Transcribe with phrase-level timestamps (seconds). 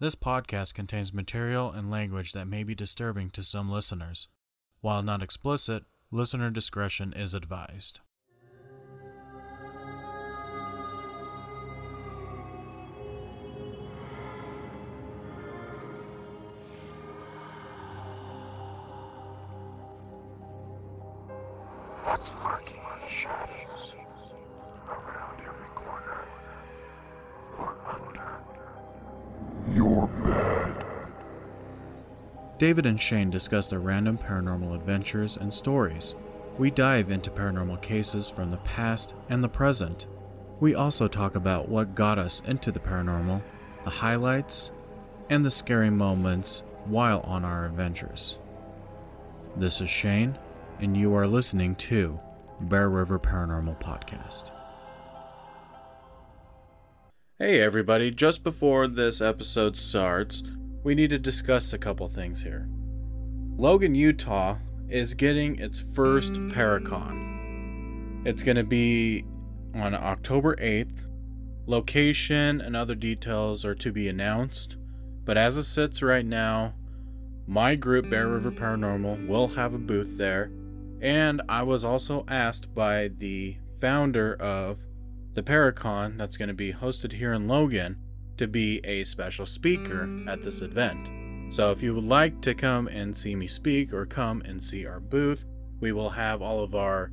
[0.00, 4.28] This podcast contains material and language that may be disturbing to some listeners.
[4.80, 7.98] While not explicit, listener discretion is advised.
[32.58, 36.16] David and Shane discuss their random paranormal adventures and stories.
[36.58, 40.08] We dive into paranormal cases from the past and the present.
[40.58, 43.42] We also talk about what got us into the paranormal,
[43.84, 44.72] the highlights,
[45.30, 48.38] and the scary moments while on our adventures.
[49.56, 50.36] This is Shane,
[50.80, 52.18] and you are listening to
[52.60, 54.50] Bear River Paranormal Podcast.
[57.38, 60.42] Hey, everybody, just before this episode starts,
[60.88, 62.66] we need to discuss a couple things here.
[63.58, 64.56] Logan, Utah
[64.88, 68.26] is getting its first Paracon.
[68.26, 69.26] It's going to be
[69.74, 71.04] on October 8th.
[71.66, 74.78] Location and other details are to be announced,
[75.26, 76.72] but as it sits right now,
[77.46, 80.50] my group, Bear River Paranormal, will have a booth there.
[81.02, 84.78] And I was also asked by the founder of
[85.34, 87.98] the Paracon that's going to be hosted here in Logan
[88.38, 91.10] to be a special speaker at this event.
[91.50, 94.86] So if you would like to come and see me speak or come and see
[94.86, 95.44] our booth,
[95.80, 97.10] we will have all of our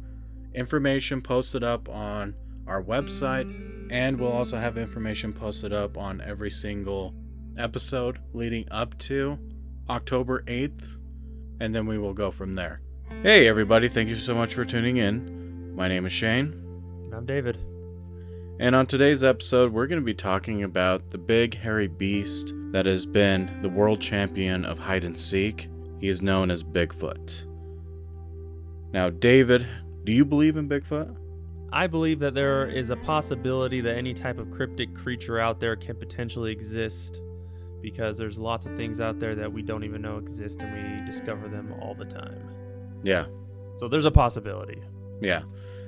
[0.53, 2.36] information posted up on
[2.68, 7.14] our website and we'll also have information posted up on every single
[7.58, 9.38] episode leading up to
[9.90, 10.96] October 8th
[11.59, 12.81] and then we will go from there.
[13.22, 15.76] Hey everybody, thank you so much for tuning in.
[15.76, 16.62] My name is Shane.
[17.14, 17.58] I'm David.
[18.58, 22.86] And on today's episode, we're going to be talking about the big hairy beast that
[22.86, 25.70] has been the world champion of hide and seek.
[26.00, 27.45] He is known as Bigfoot.
[28.94, 29.67] Now, David,
[30.06, 31.16] do you believe in Bigfoot?
[31.74, 35.75] I believe that there is a possibility that any type of cryptic creature out there
[35.75, 37.22] can potentially exist
[37.81, 41.06] because there's lots of things out there that we don't even know exist and we
[41.06, 42.50] discover them all the time.
[43.03, 43.25] Yeah,
[43.75, 44.81] So there's a possibility.
[45.22, 45.41] yeah.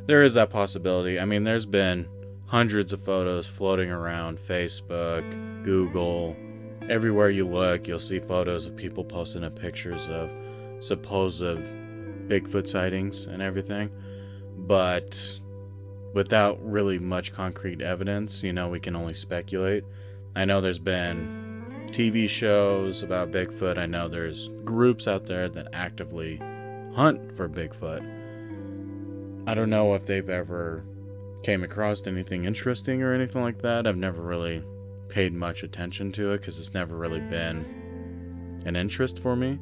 [0.07, 1.19] There is that possibility.
[1.19, 2.07] I mean, there's been
[2.47, 6.35] hundreds of photos floating around Facebook, Google.
[6.89, 10.31] Everywhere you look, you'll see photos of people posting up pictures of
[10.79, 13.91] supposed Bigfoot sightings and everything.
[14.57, 15.39] But
[16.13, 19.83] without really much concrete evidence, you know, we can only speculate.
[20.35, 23.77] I know there's been TV shows about Bigfoot.
[23.77, 26.37] I know there's groups out there that actively
[26.95, 28.13] hunt for Bigfoot.
[29.47, 30.85] I don't know if they've ever
[31.47, 33.87] came across anything interesting or anything like that.
[33.87, 34.61] I've never really
[35.07, 39.57] paid much attention to it because it's never really been an interest for me.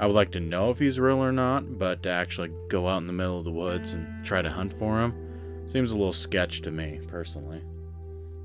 [0.00, 2.96] I would like to know if he's real or not, but to actually go out
[2.96, 5.14] in the middle of the woods and try to hunt for him
[5.68, 7.62] seems a little sketch to me personally.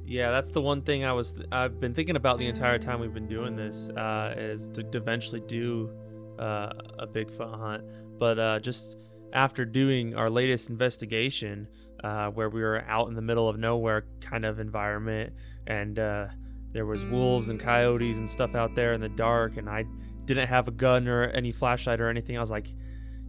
[0.05, 3.15] Yeah, that's the one thing I was I've been thinking about the entire time we've
[3.15, 5.89] been doing this uh, is to, to eventually do
[6.37, 6.69] uh,
[6.99, 7.83] a Bigfoot hunt.
[8.19, 8.95] But uh, just
[9.33, 11.67] after doing our latest investigation,
[12.03, 15.33] uh, where we were out in the middle of nowhere kind of environment,
[15.67, 16.27] and uh,
[16.71, 19.85] there was wolves and coyotes and stuff out there in the dark, and I
[20.25, 22.37] didn't have a gun or any flashlight or anything.
[22.37, 22.67] I was like,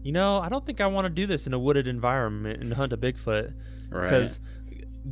[0.02, 2.72] you know, I don't think I want to do this in a wooded environment and
[2.74, 3.52] hunt a Bigfoot
[3.90, 4.02] Right.
[4.04, 4.40] because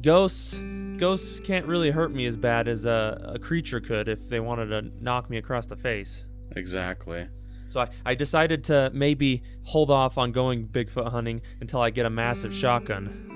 [0.00, 0.60] ghosts
[0.96, 4.66] ghosts can't really hurt me as bad as a, a creature could if they wanted
[4.66, 6.24] to knock me across the face.
[6.56, 7.28] exactly.
[7.66, 12.06] So I, I decided to maybe hold off on going Bigfoot hunting until I get
[12.06, 13.30] a massive shotgun.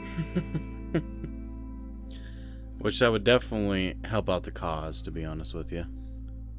[2.81, 5.85] Which that would definitely help out the cause, to be honest with you.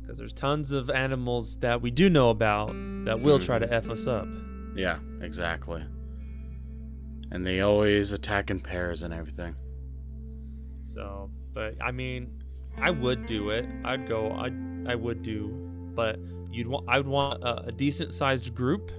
[0.02, 2.74] Because there's tons of animals that we do know about
[3.06, 4.28] that will try to F us up.
[4.76, 5.84] Yeah, exactly.
[7.32, 9.56] And they always attack in pairs and everything.
[10.86, 12.42] So, but I mean,
[12.82, 13.66] I would do it.
[13.86, 14.32] I'd go.
[14.32, 14.52] I
[14.88, 15.50] I would do,
[15.96, 16.20] but
[16.52, 16.86] you'd want.
[16.88, 18.92] I would want a, a decent sized group.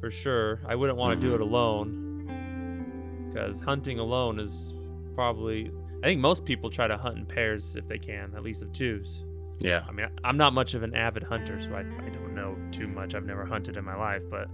[0.00, 3.28] For sure, I wouldn't want to do it alone.
[3.28, 4.74] Because hunting alone is
[5.14, 5.70] probably.
[6.02, 8.72] I think most people try to hunt in pairs if they can, at least of
[8.72, 9.24] twos.
[9.58, 9.82] Yeah.
[9.88, 12.86] I mean, I'm not much of an avid hunter, so I, I don't know too
[12.86, 13.16] much.
[13.16, 14.48] I've never hunted in my life, but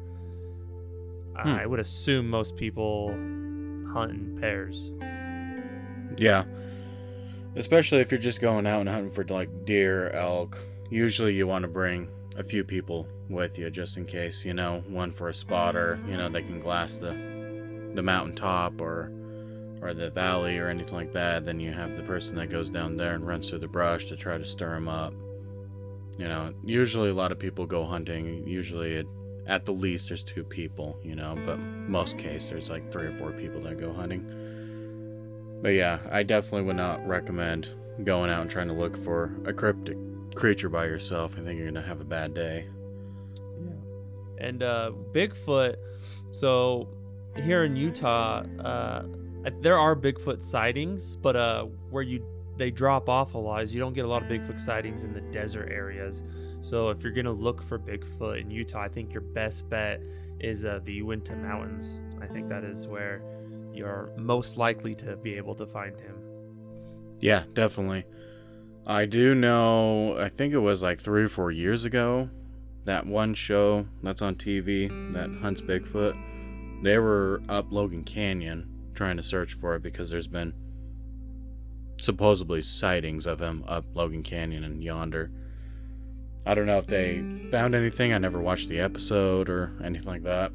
[1.36, 1.48] Hmm.
[1.48, 3.08] I would assume most people
[3.92, 4.92] hunt in pairs.
[6.16, 6.44] Yeah.
[7.56, 10.56] Especially if you're just going out and hunting for like deer, elk.
[10.90, 14.82] Usually you want to bring a few people with you just in case, you know,
[14.88, 17.34] one for a spotter, you know, they can glass the
[17.92, 19.12] the mountaintop or
[19.80, 22.96] or the valley or anything like that, then you have the person that goes down
[22.96, 25.12] there and runs through the brush to try to stir them up.
[26.16, 28.46] You know, usually a lot of people go hunting.
[28.46, 29.06] Usually, it,
[29.46, 30.98] at the least, there's two people.
[31.02, 34.24] You know, but most case there's like three or four people that go hunting.
[35.60, 37.70] But yeah, I definitely would not recommend
[38.04, 39.98] going out and trying to look for a cryptic
[40.34, 41.32] creature by yourself.
[41.38, 42.68] I think you're gonna have a bad day.
[43.60, 44.46] Yeah.
[44.46, 45.76] And uh, Bigfoot.
[46.32, 46.88] So
[47.42, 49.02] here in Utah, uh,
[49.60, 52.24] there are Bigfoot sightings, but uh, where you
[52.56, 55.12] they drop off a lot is you don't get a lot of Bigfoot sightings in
[55.12, 56.22] the desert areas.
[56.60, 60.00] So if you're gonna look for Bigfoot in Utah, I think your best bet
[60.40, 62.00] is uh, the Uinta Mountains.
[62.20, 63.22] I think that is where
[63.72, 66.16] you're most likely to be able to find him.
[67.20, 68.04] Yeah, definitely.
[68.86, 72.28] I do know, I think it was like three or four years ago,
[72.84, 79.16] that one show that's on TV that hunts Bigfoot, they were up Logan Canyon trying
[79.16, 80.52] to search for it because there's been
[81.98, 85.30] supposedly sightings of him up Logan Canyon and yonder.
[86.44, 88.12] I don't know if they found anything.
[88.12, 90.52] I never watched the episode or anything like that.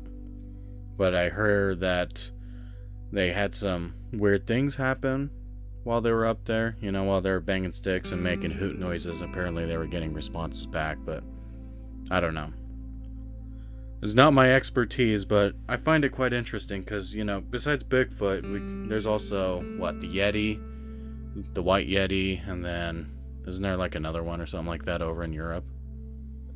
[0.97, 2.29] But I heard that
[3.11, 5.31] they had some weird things happen
[5.83, 6.75] while they were up there.
[6.81, 9.21] You know, while they were banging sticks and making hoot noises.
[9.21, 11.23] Apparently, they were getting responses back, but
[12.11, 12.51] I don't know.
[14.01, 18.49] It's not my expertise, but I find it quite interesting because, you know, besides Bigfoot,
[18.49, 20.57] we, there's also, what, the Yeti,
[21.53, 23.11] the White Yeti, and then
[23.45, 25.65] isn't there like another one or something like that over in Europe?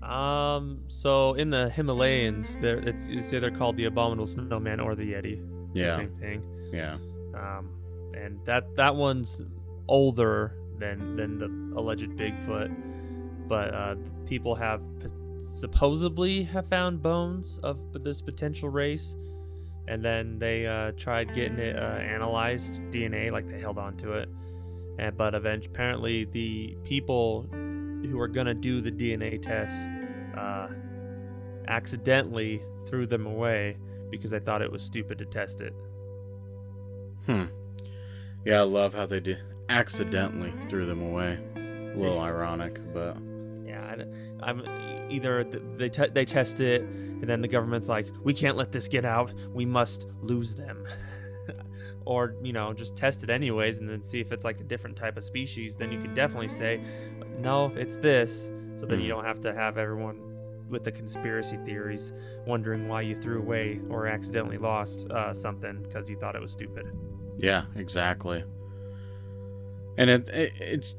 [0.01, 5.11] Um, so in the Himalayas, there it's, it's either called the Abominable Snowman or the
[5.13, 5.41] Yeti.
[5.71, 5.87] It's Yeah.
[5.87, 6.43] the same thing.
[6.73, 6.93] Yeah.
[7.35, 7.69] Um,
[8.15, 9.41] and that that one's
[9.87, 12.73] older than than the alleged Bigfoot,
[13.47, 13.95] but uh,
[14.25, 14.83] people have
[15.39, 19.15] supposedly have found bones of this potential race,
[19.87, 24.13] and then they uh, tried getting it uh, analyzed DNA, like they held on to
[24.13, 24.29] it,
[24.99, 29.85] and but eventually, apparently, the people who were gonna do the DNA tests
[30.37, 30.67] uh,
[31.67, 33.77] accidentally threw them away
[34.09, 35.73] because they thought it was stupid to test it.
[37.25, 37.45] Hmm.
[38.45, 41.39] Yeah, I love how they did accidentally threw them away.
[41.55, 43.17] A little ironic, but
[43.65, 43.95] Yeah,
[44.41, 45.43] I, am either
[45.77, 49.05] they te- they test it, and then the government's like, we can't let this get
[49.05, 49.33] out.
[49.53, 50.85] We must lose them,
[52.05, 54.97] or you know, just test it anyways, and then see if it's like a different
[54.97, 55.75] type of species.
[55.77, 56.81] Then you could definitely say,
[57.39, 58.51] no, it's this.
[58.75, 59.09] So then you Mhm.
[59.17, 60.19] don't have to have everyone
[60.67, 62.11] with the conspiracy theories
[62.47, 66.51] wondering why you threw away or accidentally lost uh, something because you thought it was
[66.51, 66.85] stupid.
[67.37, 68.43] Yeah, exactly.
[69.97, 70.95] And it, it it's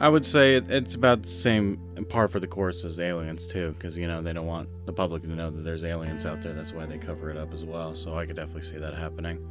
[0.00, 1.78] I would say it, it's about the same
[2.08, 5.22] par for the course as aliens too, because you know they don't want the public
[5.22, 6.54] to know that there's aliens out there.
[6.54, 7.94] That's why they cover it up as well.
[7.94, 9.46] So I could definitely see that happening.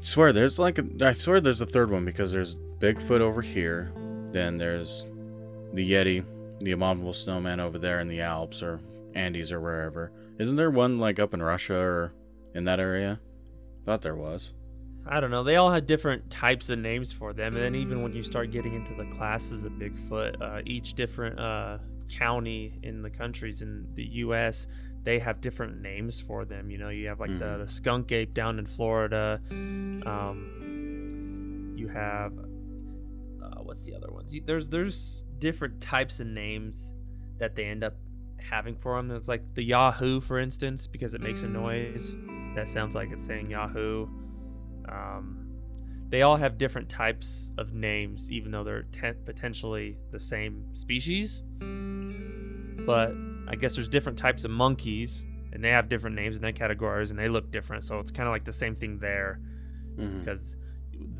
[0.00, 3.42] I swear there's like a, I swear there's a third one because there's Bigfoot over
[3.42, 3.92] here,
[4.30, 5.06] then there's
[5.72, 6.24] the Yeti,
[6.60, 8.80] the abominable snowman over there in the Alps or
[9.14, 10.12] Andes or wherever.
[10.38, 12.12] Isn't there one like up in Russia or
[12.54, 13.18] in that area?
[13.84, 14.52] Thought there was.
[15.06, 15.42] I don't know.
[15.42, 18.50] They all had different types of names for them, and then even when you start
[18.50, 21.76] getting into the classes of Bigfoot, uh, each different uh,
[22.08, 24.66] county in the countries in the U.S.
[25.02, 26.70] they have different names for them.
[26.70, 27.58] You know, you have like the, Mhm.
[27.58, 29.38] the skunk ape down in Florida.
[30.24, 32.32] Um, you have
[33.42, 34.34] uh, what's the other ones?
[34.46, 36.92] There's there's different types of names
[37.38, 37.96] that they end up
[38.38, 39.10] having for them.
[39.10, 42.14] It's like the Yahoo, for instance, because it makes a noise
[42.54, 44.06] that sounds like it's saying Yahoo.
[44.88, 45.40] Um,
[46.08, 51.42] they all have different types of names, even though they're te- potentially the same species.
[52.86, 53.14] But
[53.48, 57.10] I guess there's different types of monkeys, and they have different names and they categories,
[57.10, 57.82] and they look different.
[57.84, 59.40] So it's kind of like the same thing there,
[59.96, 60.20] Mhm.
[60.20, 60.56] because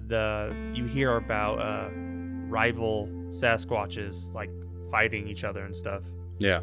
[0.06, 1.88] the you hear about uh,
[2.48, 4.50] rival Sasquatches like
[4.90, 6.04] fighting each other and stuff
[6.38, 6.60] Yeah.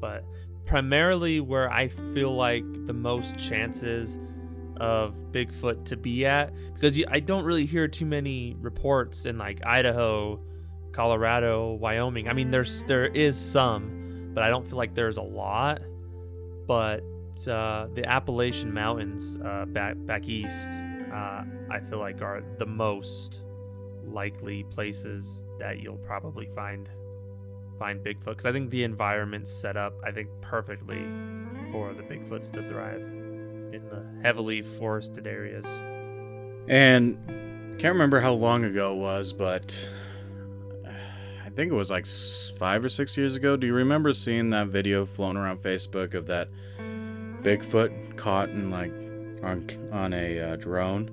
[0.00, 0.24] but
[0.68, 4.18] primarily where I feel like the most chances
[4.76, 9.64] of Bigfoot to be at because I don't really hear too many reports in like
[9.64, 10.40] Idaho,
[10.92, 12.28] Colorado, Wyoming.
[12.28, 15.80] I mean, there's there is some, but I don't feel like there's a lot.
[16.66, 17.00] But
[17.50, 23.42] uh, the Appalachian Mountains uh, back back east, uh, I feel like are the most
[24.04, 26.90] likely places that you'll probably find
[27.78, 31.04] find Bigfoot because I think the environment's set up, I think, perfectly
[31.70, 35.66] for the Bigfoots to thrive in the heavily forested areas.
[36.68, 37.16] And
[37.78, 39.88] can't remember how long ago it was, but
[40.86, 42.06] I think it was like
[42.58, 43.56] five or six years ago.
[43.56, 46.48] Do you remember seeing that video floating around Facebook of that
[47.42, 48.92] Bigfoot caught in like
[49.44, 51.08] on on a uh, drone,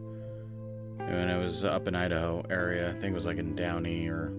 [0.99, 2.89] and it was up in Idaho area.
[2.89, 4.33] I think it was like in Downey or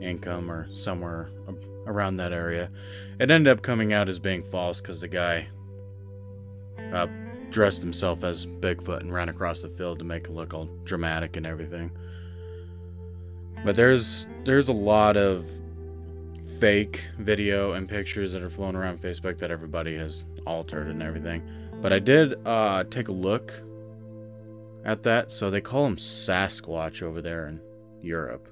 [0.00, 1.30] Inkom or somewhere
[1.86, 2.70] around that area.
[3.18, 5.48] It ended up coming out as being false because the guy
[6.92, 7.06] uh,
[7.50, 11.36] dressed himself as Bigfoot and ran across the field to make it look all dramatic
[11.36, 11.90] and everything.
[13.64, 15.46] But there's there's a lot of
[16.60, 21.42] fake video and pictures that are flown around Facebook that everybody has altered and everything.
[21.80, 23.52] But I did uh, take a look
[24.84, 25.30] at that.
[25.32, 27.60] So they call him Sasquatch over there in
[28.02, 28.48] Europe.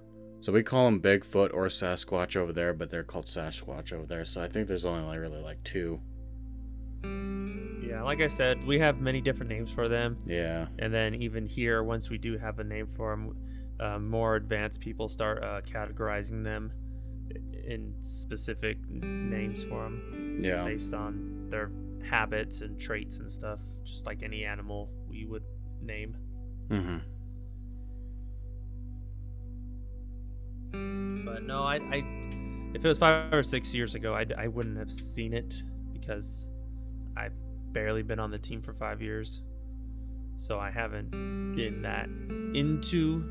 [0.46, 4.24] So we call them Bigfoot or Sasquatch over there, but they're called Sasquatch over there.
[4.24, 6.00] So I think there's only like really like two.
[7.02, 10.16] Yeah, like I said, we have many different names for them.
[10.24, 10.68] Yeah.
[10.78, 13.36] And then even here, once we do have a name for them,
[13.80, 16.70] uh, more advanced people start uh, categorizing them
[17.66, 20.62] in specific names for them Yeah.
[20.62, 21.72] based on their
[22.08, 25.42] habits and traits and stuff, just like any animal we would
[25.82, 26.16] name.
[26.68, 26.98] Mm-hmm.
[31.24, 32.04] But no, I, I
[32.74, 36.48] if it was five or six years ago, I, I wouldn't have seen it because
[37.16, 37.32] I've
[37.72, 39.42] barely been on the team for five years,
[40.38, 41.10] so I haven't
[41.56, 42.06] been that
[42.54, 43.24] into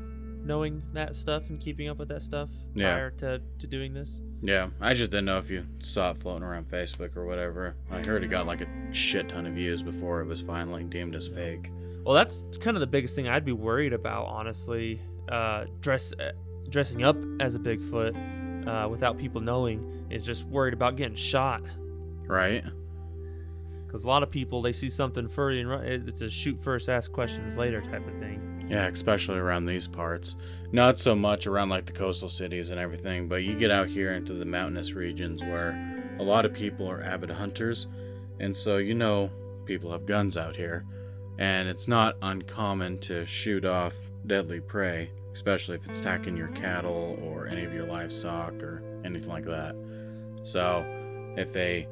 [0.44, 2.92] knowing that stuff and keeping up with that stuff Yeah.
[2.92, 4.20] prior to, to doing this.
[4.42, 4.68] Yeah.
[4.80, 7.74] I just didn't know if you saw it floating around Facebook or whatever.
[7.90, 11.16] I heard it got like a shit ton of views before it was finally deemed
[11.16, 11.72] as fake.
[12.04, 15.00] Well, that's kind of the biggest thing I'd be worried about, honestly.
[15.28, 16.30] Uh, dress uh,
[16.66, 21.62] dressing up as a Bigfoot uh, without people knowing is just worried about getting shot.
[22.26, 22.64] Right?
[23.86, 26.88] Because a lot of people, they see something furry and run, it's a shoot first,
[26.88, 28.66] ask questions later type of thing.
[28.68, 30.34] Yeah, especially around these parts.
[30.72, 34.12] Not so much around like the coastal cities and everything, but you get out here
[34.12, 37.86] into the mountainous regions where a lot of people are avid hunters.
[38.40, 39.30] And so, you know,
[39.66, 40.84] people have guns out here.
[41.38, 43.94] And it's not uncommon to shoot off
[44.26, 49.28] deadly prey, especially if it's attacking your cattle or any of your livestock or anything
[49.28, 49.76] like that.
[50.44, 50.82] So,
[51.36, 51.86] if a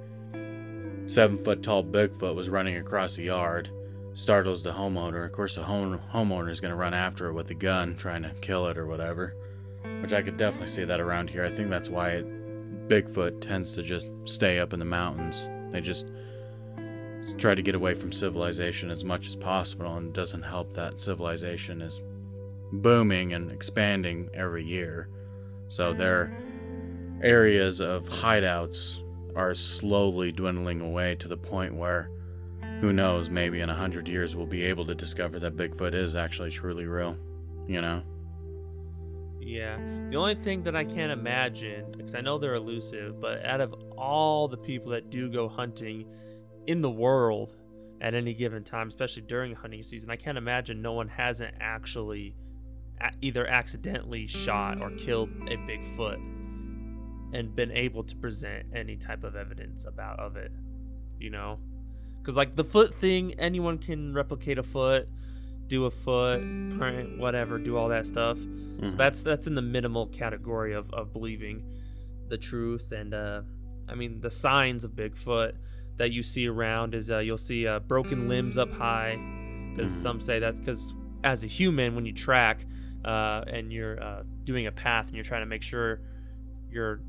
[1.05, 3.69] seven foot tall Bigfoot was running across the yard,
[4.15, 5.27] startles the homeowner.
[5.27, 8.23] Of course, the home homeowner is going to run after it with a gun, trying
[8.23, 9.37] to kill it or whatever.
[10.01, 11.45] Which I could definitely see that around here.
[11.45, 15.51] I think that's why it, Bigfoot tends to just stay up in the mountains.
[15.71, 16.11] They just
[17.37, 21.83] try to get away from civilization as much as possible, and doesn't help that civilization
[21.83, 22.01] is
[22.83, 25.09] booming and expanding every year.
[25.69, 26.37] So their
[27.23, 29.00] areas of hideouts
[29.35, 32.11] are slowly dwindling away to the point where
[32.81, 36.16] who knows, maybe in a hundred years we'll be able to discover that Bigfoot is
[36.16, 37.16] actually truly real.
[37.66, 38.02] You know?
[39.40, 39.78] Yeah.
[40.11, 43.75] The only thing that I can't imagine, because I know they're elusive, but out of
[43.97, 46.07] all the people that do go hunting
[46.66, 47.57] in the world
[48.00, 52.35] at any given time, especially during hunting season, I can't imagine no one hasn't actually
[53.23, 56.21] either accidentally shot or killed a Bigfoot
[57.33, 60.53] and been able to present any type of evidence about of it.
[61.19, 61.59] You know?
[62.21, 65.09] Because like the foot thing, anyone can replicate a foot,
[65.67, 66.41] do a foot,
[66.79, 68.39] print, whatever, do all that stuff.
[68.39, 68.97] So Mhm.
[68.97, 71.63] that's that's in the minimal category of, of believing
[72.29, 73.43] the truth and uh,
[73.89, 75.53] I mean the signs of Bigfoot
[75.99, 79.17] that you see around is uh, you'll see uh, broken limbs up high
[79.75, 80.03] because Mhm.
[80.03, 82.65] some say that because as a human when you track
[83.04, 86.00] uh, and you're uh, doing a path and you're trying to make sure
[86.70, 87.00] you're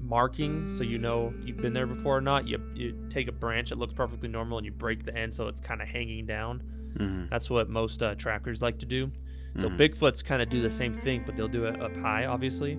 [0.00, 3.68] marking so you know you've been there before or not you, you take a branch
[3.68, 6.60] that looks perfectly normal and you break the end so it's kind of hanging down
[6.96, 7.30] Mhm.
[7.30, 9.10] that's what most uh, trackers like to do.
[9.58, 9.78] So Mhm.
[9.78, 12.74] Bigfoots kind of do the same thing, but they'll do it up high, obviously.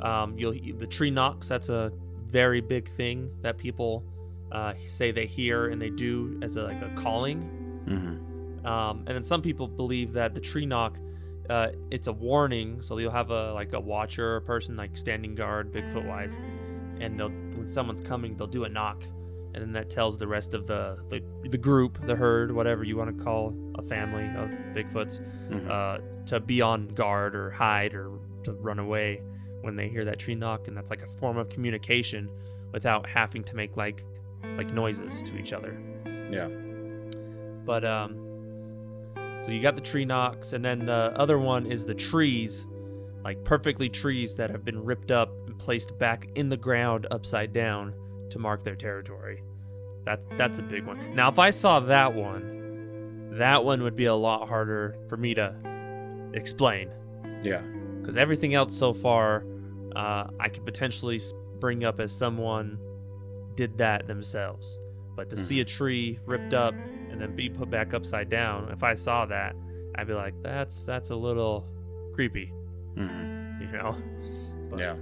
[0.00, 1.48] Um, you'll the tree knocks.
[1.48, 1.92] That's a
[2.28, 4.04] very big thing that people
[4.52, 7.42] uh, say they hear and they do as a, like a calling.
[7.86, 8.20] Mhm.
[8.68, 10.96] Um, and then some people believe that the tree knock,
[11.48, 12.82] uh, it's a warning.
[12.82, 16.36] So you'll have a like a watcher, a person like standing guard, Bigfoot wise,
[17.00, 19.02] and they'll when someone's coming, they'll do a knock,
[19.54, 22.96] and then that tells the rest of the the, the group, the herd, whatever you
[22.96, 25.20] want to call a family of Bigfoots,
[25.50, 25.70] Mhm.
[25.70, 28.10] uh, to be on guard or hide or
[28.44, 29.22] to run away
[29.62, 32.28] when they hear that tree knock, and that's like a form of communication
[32.72, 34.04] without having to make like
[34.56, 35.72] like noises to each other.
[36.30, 36.48] yeah.
[37.64, 38.16] But um,
[39.40, 42.66] so you got the tree knocks, and then the other one is the trees,
[43.24, 47.52] like perfectly trees that have been ripped up and placed back in the ground upside
[47.52, 47.94] down
[48.30, 49.42] to mark their territory.
[50.04, 51.14] That's that's a big one.
[51.14, 55.34] Now, if I saw that one, that one would be a lot harder for me
[55.34, 55.54] to
[56.34, 56.90] explain
[57.42, 57.62] Yeah.
[58.00, 59.44] because everything else so far,
[59.94, 61.20] uh, I could potentially
[61.60, 62.78] bring up as someone
[63.54, 64.78] did that themselves.
[65.16, 66.74] But to see a tree ripped up
[67.18, 68.70] and and then be put back upside down.
[68.70, 69.56] If I saw that,
[69.96, 71.66] I'd be like, that's that's a little
[72.14, 72.52] creepy,
[72.94, 73.96] hmm you know?
[74.70, 74.96] But- Yeah.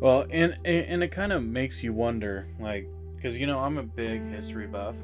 [0.00, 3.76] Well, and and and it kind of makes you wonder, like, because you know I'm
[3.78, 4.96] a big history buff,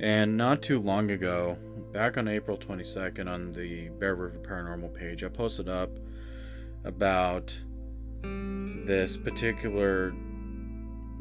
[0.00, 1.56] and not too long ago,
[1.92, 5.90] back on April 22nd on the Bear River Paranormal page, I posted up
[6.84, 7.60] about
[8.22, 10.12] this particular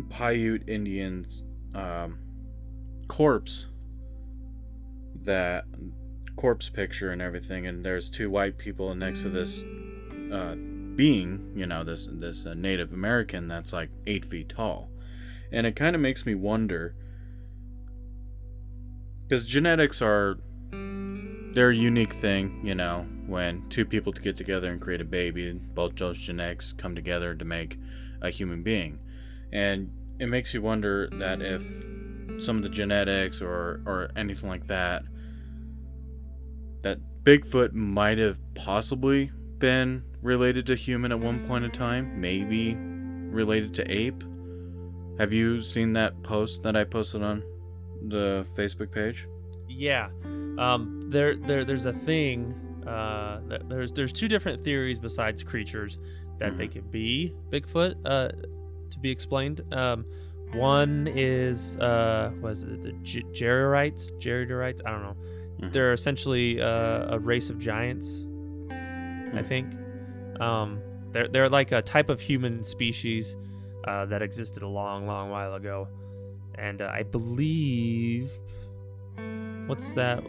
[0.09, 1.41] Paiute Indian's
[1.73, 2.19] um,
[3.11, 3.67] corpse
[5.23, 5.65] that
[6.37, 9.65] corpse picture and everything and there's two white people next to this
[10.31, 10.55] uh,
[10.95, 14.89] being you know this this uh, native american that's like eight feet tall.
[15.51, 16.95] And it kind of makes me wonder
[19.23, 20.37] because genetics are
[21.53, 25.51] they're a unique thing you know when two people get together and create a baby
[25.51, 27.77] both those genetics come together to make
[28.21, 28.99] a human being.
[29.51, 31.61] And it makes you wonder that if
[32.39, 35.03] some of the genetics or or anything like that
[36.81, 42.75] that Bigfoot might have possibly been related to human at one point in time, maybe
[42.75, 44.23] related to ape.
[45.19, 47.43] Have you seen that post that I posted on
[48.07, 49.27] the Facebook page?
[49.69, 50.09] Yeah,
[50.57, 52.55] um, there, there, there's a thing.
[52.87, 55.99] Uh, there's there's two different theories besides creatures
[56.39, 57.95] that they could be Bigfoot.
[58.03, 58.29] Uh,
[58.91, 59.61] to be explained.
[59.71, 60.05] Um,
[60.53, 64.11] one is uh, was it the G- Gerarites?
[64.19, 64.81] Gerarites?
[64.85, 65.15] I don't know.
[65.61, 65.71] Mhm.
[65.71, 68.25] They're essentially uh, a race of giants.
[68.71, 69.43] I Hmm.
[69.43, 69.73] think.
[70.41, 70.79] Um,
[71.11, 73.35] they're they're like a type of human species
[73.87, 75.87] uh, that existed a long, long while ago,
[76.55, 78.31] and uh, I believe
[79.67, 80.23] what's that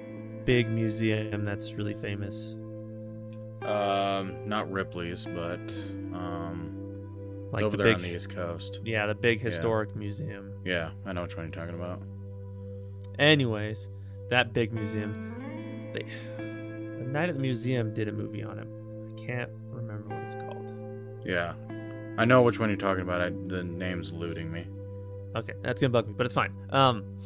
[0.45, 2.57] big museum that's really famous?
[3.63, 5.71] Um, not Ripley's, but
[6.13, 6.82] um,
[7.53, 8.81] Like over the there big, on the East Coast.
[8.85, 10.53] yeah, the big historic museum.
[10.65, 12.01] Yeah, I know which one you're talking about.
[13.19, 13.89] Anyways,
[14.31, 16.07] that big museum, they
[16.39, 18.67] the night at the museum did a movie on it.
[18.67, 20.73] I can't remember what it's called.
[21.27, 21.53] Yeah,
[22.17, 23.21] I know which one you're talking about.
[23.21, 24.67] I, the name's eluding me.
[25.37, 26.55] Okay, that's gonna bug me, but it's fine.
[26.71, 27.21] Um,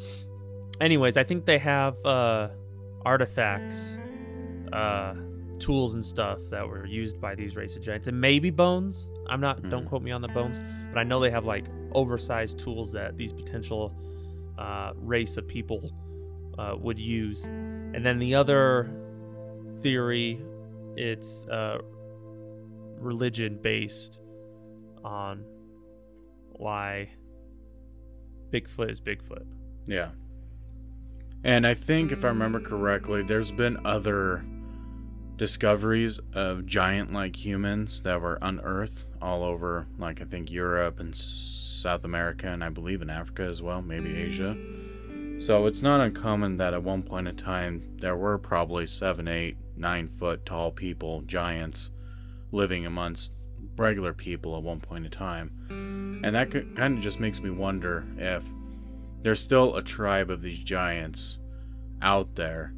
[0.81, 2.49] anyways, I think they have uh,
[3.05, 3.97] artifacts,
[4.73, 5.15] uh,
[5.59, 9.09] tools and stuff that were used by these race of giants, and maybe bones.
[9.29, 9.69] I'm not.
[9.69, 9.89] Don't Mhm.
[9.89, 10.59] quote me on the bones,
[10.93, 13.95] but I know they have like oversized tools that these potential
[14.59, 15.93] uh, race of people
[16.59, 17.45] uh, would use.
[17.45, 18.91] And then the other
[19.83, 20.41] theory,
[20.97, 21.79] it's uh,
[22.99, 24.19] religion based
[25.05, 25.45] on
[26.53, 27.11] why
[28.51, 29.45] Bigfoot is Bigfoot.
[29.87, 30.13] Yeah.
[31.45, 34.43] And I think, if I remember correctly, there's been other
[35.37, 41.15] discoveries of giant like humans that were unearthed all over, like I think Europe and
[41.15, 44.57] South America, and I believe in Africa as well, maybe Asia.
[45.39, 49.59] So it's not uncommon that at one point in time there were probably seven, eight,
[49.77, 51.91] nine foot tall people, giants,
[52.53, 53.35] living amongst
[53.77, 55.51] regular people at one point in time.
[56.25, 58.43] And that kind of just makes me wonder if
[59.23, 61.39] there's still a tribe of these giants
[62.01, 62.73] out there.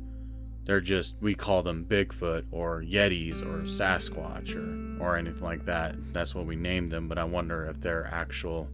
[0.68, 5.94] They're just we call them Bigfoot or Yetis or Sasquatch or or anything like that.
[6.12, 8.68] That's what we name them, but I wonder if they're actual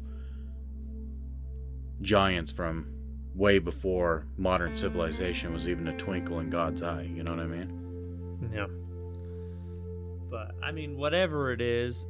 [2.03, 2.89] giants from
[3.37, 7.47] way before modern civilization was even a twinkle in God's eye, you know what I
[7.47, 8.51] mean?
[8.53, 8.67] Yeah.
[10.29, 12.09] But I mean, whatever it is,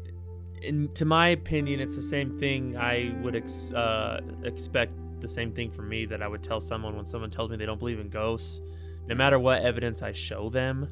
[0.62, 2.74] in to my opinion, it's the same thing.
[2.78, 6.96] I would ex- uh, expect the same thing from me that I would tell someone
[6.96, 8.62] when someone tells me they don't believe in ghosts.
[9.06, 10.88] No matter what evidence I show them,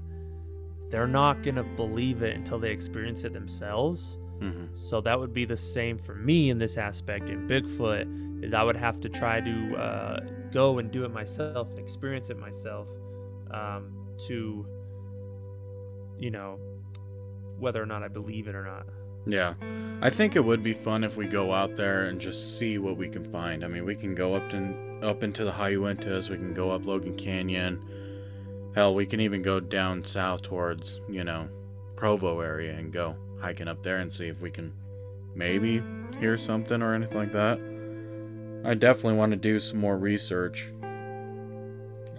[0.91, 4.19] they're not gonna believe it until they experience it themselves.
[4.41, 4.77] Mhm.
[4.77, 8.63] So that would be the same for me in this aspect in Bigfoot is I
[8.63, 10.21] would have to try to uh,
[10.51, 12.89] go and do it myself and experience it myself
[13.53, 13.93] um,
[14.27, 14.67] to
[16.19, 16.59] you know
[17.59, 18.87] whether or not I believe it or not.
[19.25, 19.55] Yeah.
[20.01, 22.97] I think it would be fun if we go out there and just see what
[22.97, 23.65] we can find.
[23.65, 26.71] I mean, we can go up to up into the high Uintas, we can go
[26.71, 27.81] up Logan Canyon.
[28.75, 31.49] Hell, we can even go down south towards, you know,
[31.97, 34.73] Provo area and go hiking up there and see if we can
[35.35, 35.83] maybe
[36.19, 37.59] hear something or anything like that.
[38.65, 40.69] I definitely want to do some more research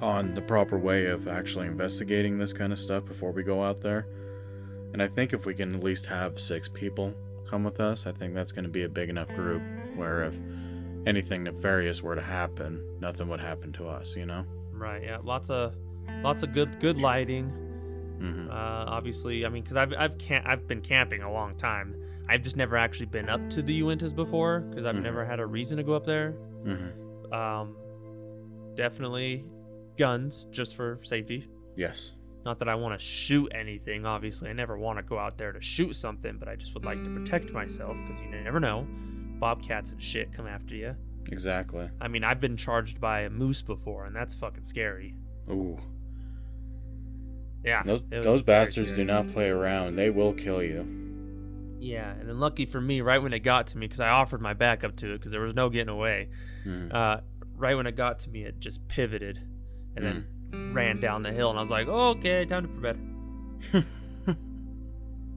[0.02, 3.82] on the proper way of actually investigating this kind of stuff before we go out
[3.82, 4.06] there.
[4.92, 7.14] And I think if we can at least have six people
[7.50, 9.62] come with us, I think that's going to be a big enough group
[9.96, 10.36] where if
[11.06, 14.46] anything nefarious were to happen, nothing would happen to us, you know?
[14.72, 15.04] Right.
[15.04, 15.20] Yeah.
[15.24, 15.74] Lots of
[16.24, 17.50] lots of good good lighting.
[18.20, 21.96] hmm Uh, obviously, I mean, because I've I've can I've been camping a long time.
[22.30, 25.04] I've just never actually been up to the Uintas before because I've Mhm.
[25.04, 26.32] never had a reason to go up there.
[26.64, 27.76] hmm Um,
[28.76, 29.46] definitely
[29.98, 31.48] guns just for safety.
[31.76, 32.14] Yes.
[32.46, 34.50] Not that I want to shoot anything, obviously.
[34.50, 37.02] I never want to go out there to shoot something, but I just would like
[37.04, 38.86] to protect myself because you never know.
[39.40, 40.96] Bobcats and shit come after you.
[41.32, 41.90] Exactly.
[42.02, 45.16] I mean, I've been charged by a moose before, and that's fucking scary.
[45.50, 45.78] Ooh.
[47.64, 47.82] Yeah.
[47.84, 49.96] Those those bastards do not play around.
[49.96, 50.86] They will kill you.
[51.80, 54.42] Yeah, and then lucky for me, right when it got to me, because I offered
[54.42, 56.30] my backup to it, because there was no getting away.
[56.66, 56.94] Mhm.
[56.94, 57.22] Uh,
[57.58, 59.40] right when it got to me, it just pivoted,
[59.96, 60.74] and then Mm.
[60.74, 62.98] ran down the hill, and I was like, oh, "Okay, time to for bed.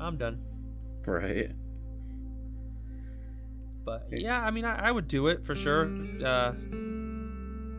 [0.01, 0.41] I'm done."
[1.07, 1.51] right.
[3.85, 5.85] But yeah, I mean, I, I would do it for sure.
[6.25, 6.53] Uh,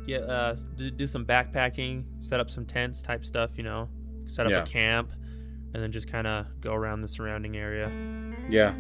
[0.08, 3.90] get uh, do, do some backpacking, set up some tents type stuff, you know,
[4.28, 4.62] set up Yeah.
[4.62, 5.12] a camp,
[5.74, 7.92] and then just kind of go around the surrounding area.
[8.50, 8.74] Yeah.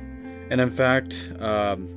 [0.50, 1.90] And in fact, um,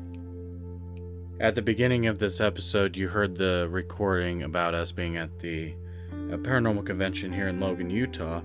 [1.38, 5.74] at the beginning of this episode, you heard the recording about us being at the
[6.12, 8.42] uh, paranormal convention here in Logan, Utah.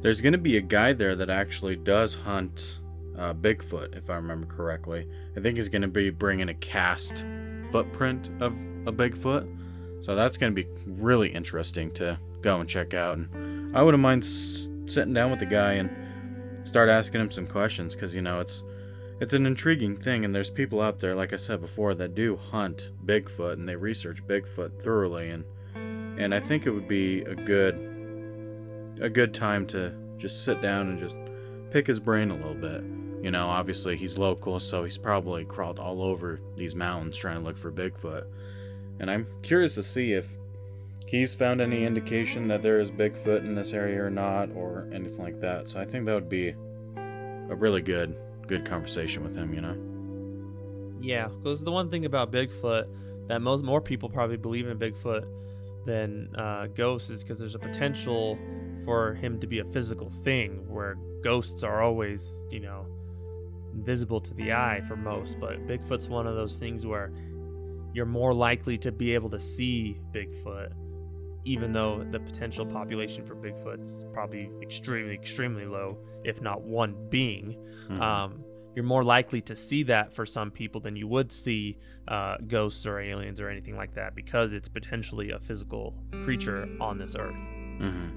[0.00, 2.78] There's going to be a guy there that actually does hunt
[3.18, 5.06] uh, Bigfoot, if I remember correctly.
[5.36, 7.26] I think he's going to be bringing a cast
[7.70, 8.54] footprint of
[8.86, 9.46] a Bigfoot.
[10.00, 13.16] So that's going to be really interesting to go and check out.
[13.18, 15.90] And I wouldn't mind s- sitting down with the guy and
[16.66, 18.64] start asking him some questions because you know it's
[19.20, 22.36] it's an intriguing thing and there's people out there like i said before that do
[22.36, 25.44] hunt bigfoot and they research bigfoot thoroughly and
[26.20, 27.74] and i think it would be a good
[29.00, 31.16] a good time to just sit down and just
[31.70, 32.82] pick his brain a little bit
[33.24, 37.42] you know obviously he's local so he's probably crawled all over these mountains trying to
[37.42, 38.26] look for bigfoot
[39.00, 40.36] and i'm curious to see if
[41.10, 45.24] he's found any indication that there is Bigfoot in this area or not, or anything
[45.24, 45.68] like that.
[45.68, 49.52] So I think that would be a really good, good conversation with him.
[49.52, 51.00] You know?
[51.00, 52.86] Yeah, because the one thing about Bigfoot
[53.26, 55.26] that most more people probably believe in Bigfoot
[55.84, 58.38] than uh, ghosts is because there's a potential
[58.84, 62.86] for him to be a physical thing, where ghosts are always, you know,
[63.72, 65.40] invisible to the eye for most.
[65.40, 67.12] But Bigfoot's one of those things where
[67.92, 70.72] you're more likely to be able to see Bigfoot,
[71.44, 77.56] even though the potential population for Bigfoot's probably extremely, extremely low, if not one being
[77.88, 78.00] Mhm.
[78.00, 78.44] um,
[78.76, 81.76] you're more likely to see that for some people than you would see
[82.08, 86.98] uh, ghosts or aliens or anything like that because it's potentially a physical creature on
[86.98, 87.34] this earth.
[87.78, 88.10] Mhm.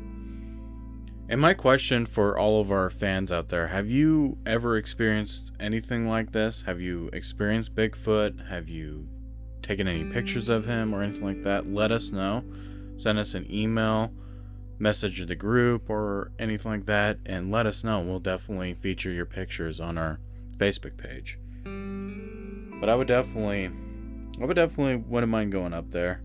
[1.29, 6.07] And my question for all of our fans out there have you ever experienced anything
[6.07, 6.63] like this?
[6.63, 8.47] Have you experienced Bigfoot?
[8.49, 9.07] Have you
[9.61, 11.67] taken any pictures of him or anything like that?
[11.71, 12.43] Let us know.
[12.97, 14.11] Send us an email,
[14.79, 18.01] message to the group, or anything like that, and let us know.
[18.01, 20.19] We'll definitely feature your pictures on our
[20.57, 21.37] Facebook page.
[22.79, 23.71] But I would definitely,
[24.41, 26.21] I would definitely wouldn't mind going up there.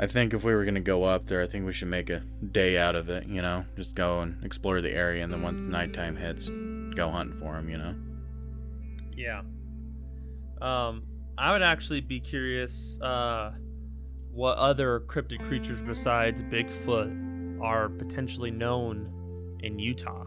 [0.00, 2.20] I think if we were gonna go up there, I think we should make a
[2.52, 3.26] day out of it.
[3.26, 6.48] You know, just go and explore the area, and then once nighttime hits,
[6.94, 7.68] go hunting for them.
[7.68, 7.94] You know.
[9.16, 9.42] Yeah.
[10.62, 11.02] Um,
[11.36, 13.52] I would actually be curious uh,
[14.38, 20.26] what other cryptid creatures besides Bigfoot are potentially known in Utah.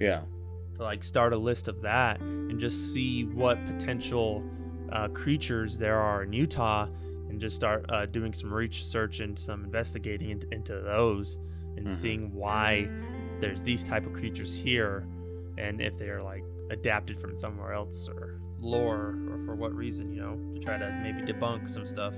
[0.00, 0.22] Yeah.
[0.76, 4.42] to like start a list of that and just see what potential
[4.92, 6.86] uh, creatures there are in Utah
[7.30, 11.38] and just start uh, doing some research and some investigating into, into those
[11.78, 11.90] and Mhm.
[11.90, 12.88] seeing why
[13.40, 15.06] there's these type of creatures here
[15.58, 20.20] and if they're like adapted from somewhere else or lore or for what reason you
[20.20, 22.14] know to try to maybe debunk some stuff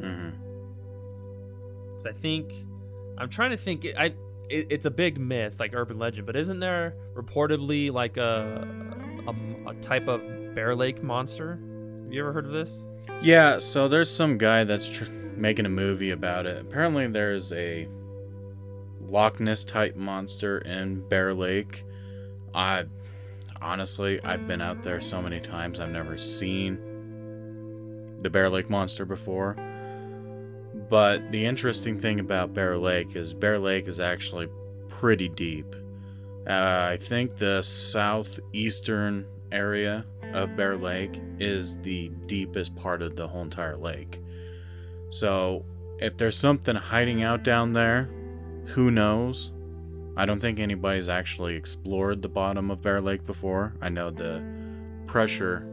[0.00, 0.30] hmm
[1.98, 2.52] because I think
[3.18, 3.86] I'm trying to think.
[3.98, 4.14] I
[4.48, 8.66] it, it's a big myth, like urban legend, but isn't there reportedly like a
[9.26, 10.20] a, a type of
[10.54, 11.58] Bear Lake monster?
[12.04, 12.82] Have you ever heard of this?
[13.20, 13.58] Yeah.
[13.58, 16.60] So there's some guy that's tr- making a movie about it.
[16.60, 17.88] Apparently, there's a
[19.00, 21.84] Loch Ness type monster in Bear Lake.
[22.54, 22.84] I
[23.60, 25.80] honestly, I've been out there so many times.
[25.80, 26.78] I've never seen
[28.22, 29.56] the Bear Lake monster before.
[30.88, 34.48] But the interesting thing about Bear Lake is Bear Lake is actually
[34.88, 35.74] pretty deep.
[36.48, 43.28] Uh, I think the southeastern area of Bear Lake is the deepest part of the
[43.28, 44.20] whole entire lake.
[45.10, 45.64] So,
[45.98, 48.08] if there's something hiding out down there,
[48.66, 49.52] who knows?
[50.18, 53.76] I don't think anybody's actually explored the bottom of Bear Lake before.
[53.80, 54.42] I know the
[55.06, 55.64] pressure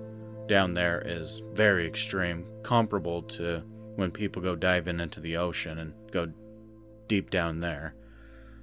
[0.47, 3.63] down there is very extreme, comparable to
[3.95, 6.31] when people go diving into the ocean and go
[7.07, 7.95] deep down there.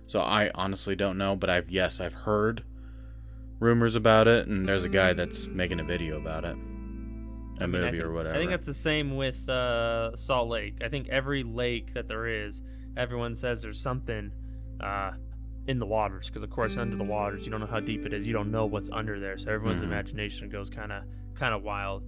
[0.06, 2.62] So I honestly don't know, but I've yes, I've heard
[3.58, 6.54] rumors about it and there's a guy that's making a video about it.
[6.54, 8.36] a I mean, movie think- or whatever.
[8.36, 10.76] I think that's the same with uh, Salt Lake.
[10.80, 12.62] I think every lake that there is,
[12.96, 14.30] everyone says there's something
[14.80, 15.12] uh,
[15.66, 16.26] in the waters.
[16.28, 18.26] Because of course, under the waters, you don't know how deep it is.
[18.26, 19.38] You don't know what's under there.
[19.38, 19.86] So everyone's Mhm.
[19.86, 22.04] imagination goes kind of kind of wild.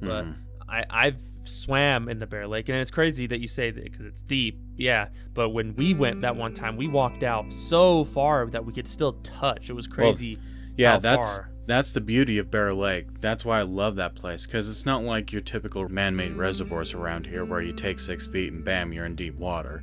[0.00, 0.34] But Mhm.
[0.68, 4.04] I I've swam in the Bear Lake, and it's crazy that you say that because
[4.04, 4.58] it's deep.
[4.76, 8.72] Yeah, but when we went that one time, we walked out so far that we
[8.72, 9.70] could still touch.
[9.70, 10.38] It was crazy.
[10.76, 11.50] yeah, that's far.
[11.66, 13.20] that's the beauty of Bear Lake.
[13.20, 17.26] That's why I love that place because it's not like your typical man-made reservoirs around
[17.26, 19.82] here where you take six feet and bam, you're in deep water.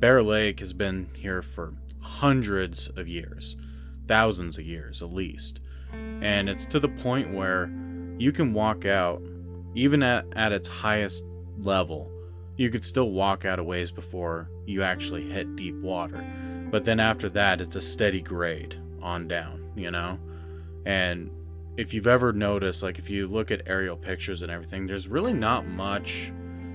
[0.00, 3.56] Bear Lake has been here for hundreds of years,
[4.06, 5.60] thousands of years at least,
[6.20, 7.72] and it's to the point where
[8.18, 9.22] you can walk out,
[9.74, 11.24] even at at its highest
[11.58, 12.10] level,
[12.56, 16.24] you could still walk out a ways before you actually hit deep water.
[16.70, 20.18] But then after that, it's a steady grade on down, you know?
[20.86, 21.30] And
[21.76, 25.32] if you've ever noticed, like if you look at aerial pictures and everything, there's really
[25.32, 26.32] not much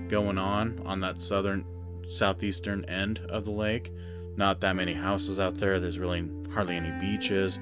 [0.08, 1.64] going on on that southern,
[2.08, 3.92] southeastern end of the lake.
[4.38, 5.80] Not that many houses out there.
[5.80, 7.58] There's really hardly any beaches.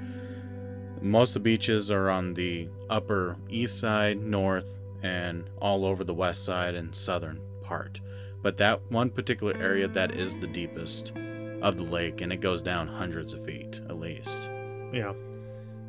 [1.01, 6.13] Most of the beaches are on the upper east side, north, and all over the
[6.13, 8.03] west side and southern part.
[8.43, 11.15] But that one particular area that is the deepest
[11.63, 14.51] of the lake, and it goes down hundreds of feet at least.
[14.93, 15.15] Yeah.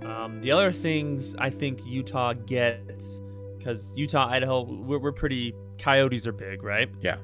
[0.04, 3.20] Um, the other things I think Utah gets,
[3.58, 5.54] because Utah, Idaho, we're, we're pretty.
[5.80, 6.90] Coyotes are big, right?
[7.02, 7.18] Yeah.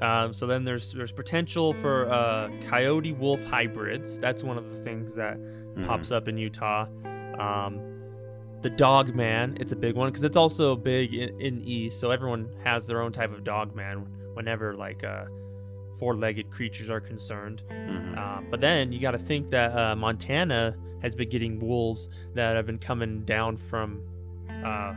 [0.00, 4.18] Um, so then there's there's potential for uh, coyote wolf hybrids.
[4.18, 5.86] That's one of the things that Mhm.
[5.86, 6.86] pops up in Utah.
[7.38, 7.80] Um,
[8.62, 12.00] the dog man, it's a big one because it's also big in, in East.
[12.00, 15.24] So everyone has their own type of dog man whenever like uh,
[15.98, 17.62] four-legged creatures are concerned.
[17.70, 18.16] Mhm.
[18.18, 22.56] Uh, but then you got to think that uh, Montana has been getting wolves that
[22.56, 24.00] have been coming down from
[24.64, 24.94] uh,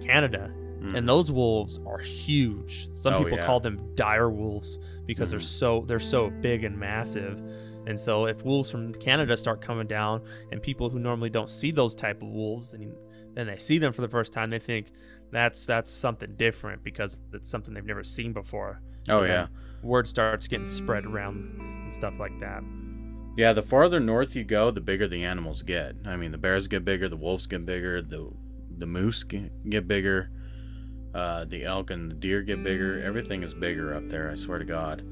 [0.00, 0.96] Canada, Mhm.
[0.96, 2.88] and those wolves are huge.
[2.94, 3.46] Some Oh, people yeah.
[3.46, 5.42] call them dire wolves because they're Mhm.
[5.42, 7.40] so they're so big and massive.
[7.86, 11.70] And so if wolves from Canada start coming down, and people who normally don't see
[11.70, 12.92] those type of wolves, and
[13.34, 14.90] then they see them for the first time, they think
[15.30, 18.80] that's that's something different because it's something they've never seen before.
[19.10, 19.46] oh So then yeah,
[19.82, 22.62] word starts getting spread around and stuff like that.
[23.36, 23.52] yeah.
[23.54, 25.96] The farther north you go, the bigger the animals get.
[26.04, 28.30] I mean, the bears get bigger, the wolves get bigger, the
[28.76, 30.30] the moose get, get bigger,
[31.14, 33.00] uh, the elk and the deer get bigger.
[33.00, 34.30] Everything is bigger up there.
[34.30, 35.02] I swear to God.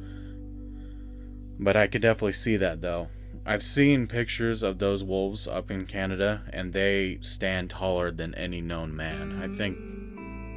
[1.59, 3.09] But I could definitely see that though.
[3.45, 8.61] I've seen pictures of those wolves up in Canada, and they stand taller than any
[8.61, 9.41] known man.
[9.41, 9.79] I think,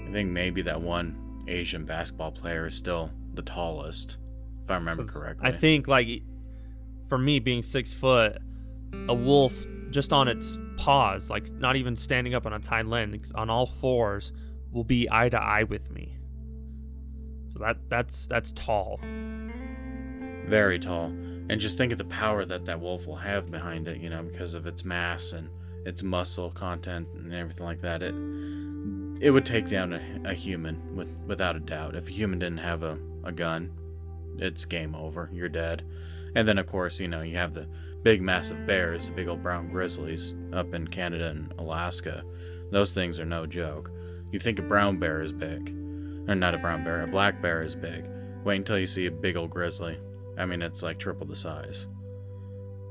[0.10, 4.18] I think maybe that one Asian basketball player is still the tallest,
[4.64, 5.48] if I remember correctly.
[5.48, 6.24] I think like
[7.08, 8.38] for me being six foot,
[9.08, 13.32] a wolf just on its paws, like not even standing up on its hind legs,
[13.34, 14.32] on all fours,
[14.72, 16.18] will be eye to eye with me.
[17.50, 19.00] So that that's that's tall.
[20.50, 21.06] very tall.
[21.50, 24.24] And just think of the power that that wolf will have behind it, you know,
[24.24, 25.50] because of its mass and
[25.86, 28.04] its muscle content and everything like that.
[28.04, 28.14] It
[29.22, 31.96] it would take down a, a human with, without a doubt.
[31.96, 33.72] If a human didn't have a, a gun,
[34.38, 35.30] it's game over.
[35.34, 35.84] You're dead.
[36.36, 37.68] And then, of course, you know, you have the
[38.02, 42.24] big, massive bears, the big old brown grizzlies up in Canada and Alaska.
[42.72, 43.92] Those things are no joke.
[44.32, 45.70] You think a brown bear is big,
[46.28, 48.06] or not a brown bear, a black bear is big.
[48.44, 50.00] Wait until you see a big old grizzly.
[50.38, 51.88] I mean, it's like triple the size.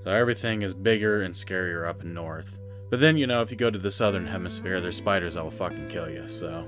[0.04, 2.58] So everything is bigger and scarier up in north.
[2.90, 5.50] But then, you know, if you go to the southern hemisphere, there's spiders that will
[5.50, 6.66] fucking kill you, so.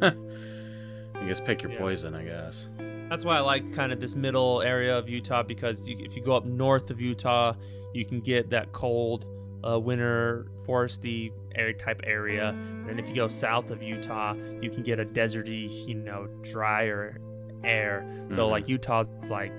[0.02, 1.78] I guess pick your Yeah.
[1.78, 2.68] poison, I guess.
[3.08, 6.22] That's why I like kind of this middle area of Utah because you, if you
[6.22, 7.54] go up north of Utah,
[7.92, 9.26] you can get that cold
[9.66, 12.50] uh, winter foresty air type area.
[12.88, 17.18] And if you go south of Utah, you can get a deserty, you know, drier
[17.64, 18.04] air.
[18.30, 18.50] So Mhm.
[18.50, 19.52] like Utah's like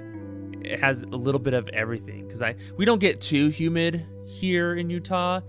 [0.61, 4.73] it has a little bit of everything because I we don't get too humid here
[4.75, 5.41] in Utah,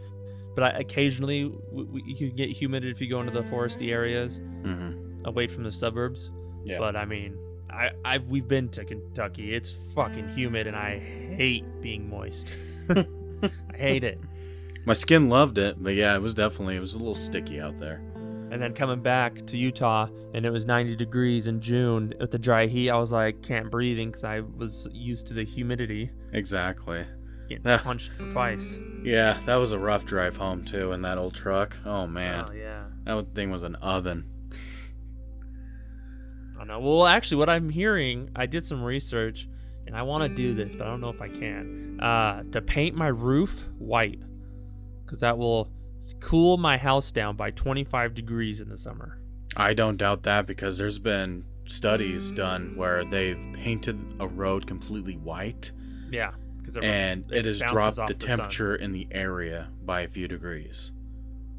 [0.55, 3.91] but I, occasionally we, we, you can get humid if you go into the foresty
[3.91, 5.25] areas Mm-hmm.
[5.27, 6.31] away from the suburbs.
[6.65, 6.79] Yeah.
[6.79, 7.37] But I mean,
[7.71, 9.53] I I we've been to Kentucky.
[9.55, 12.51] It's fucking humid, and I hate being moist.
[12.91, 14.19] I hate it.
[14.87, 17.79] My skin loved it, but yeah, it was definitely, it was a little sticky out
[17.81, 18.03] there.
[18.51, 22.39] And then coming back to Utah, and it was 90 degrees in June with the
[22.39, 22.91] dry heat.
[22.91, 26.11] I was like, can't breathing because I was used to the humidity.
[26.33, 27.07] Exactly.
[27.49, 28.79] Getting punched twice.
[29.03, 31.77] Yeah, that was a rough drive home, too, in that old truck.
[31.85, 32.47] Oh, man.
[32.49, 32.85] Oh yeah.
[33.05, 34.27] That thing was an oven.
[36.61, 36.79] I know.
[36.79, 39.49] Well, actually, what I'm hearing, I did some research,
[39.87, 41.99] and I want to do this, but I don't know if I can.
[42.01, 44.21] Uh, to paint my roof white,
[45.15, 45.71] because that will
[46.21, 49.19] cool my house down by 25 degrees in the summer.
[49.57, 55.15] I don't doubt that because there's been studies done where they've painted a road completely
[55.17, 55.71] white
[56.11, 58.17] Yeah, because and it has dropped the sun.
[58.39, 60.91] temperature in the area by a few degrees.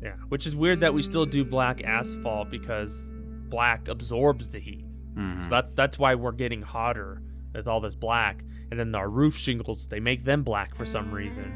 [0.04, 3.08] Yeah, which is weird that we still do black asphalt because
[3.50, 4.86] black absorbs the heat.
[5.16, 5.46] Mhm.
[5.46, 7.22] So that's that's why we're getting hotter
[7.56, 8.44] with all this black.
[8.70, 11.54] And then our roof shingles, they make them black for some reason.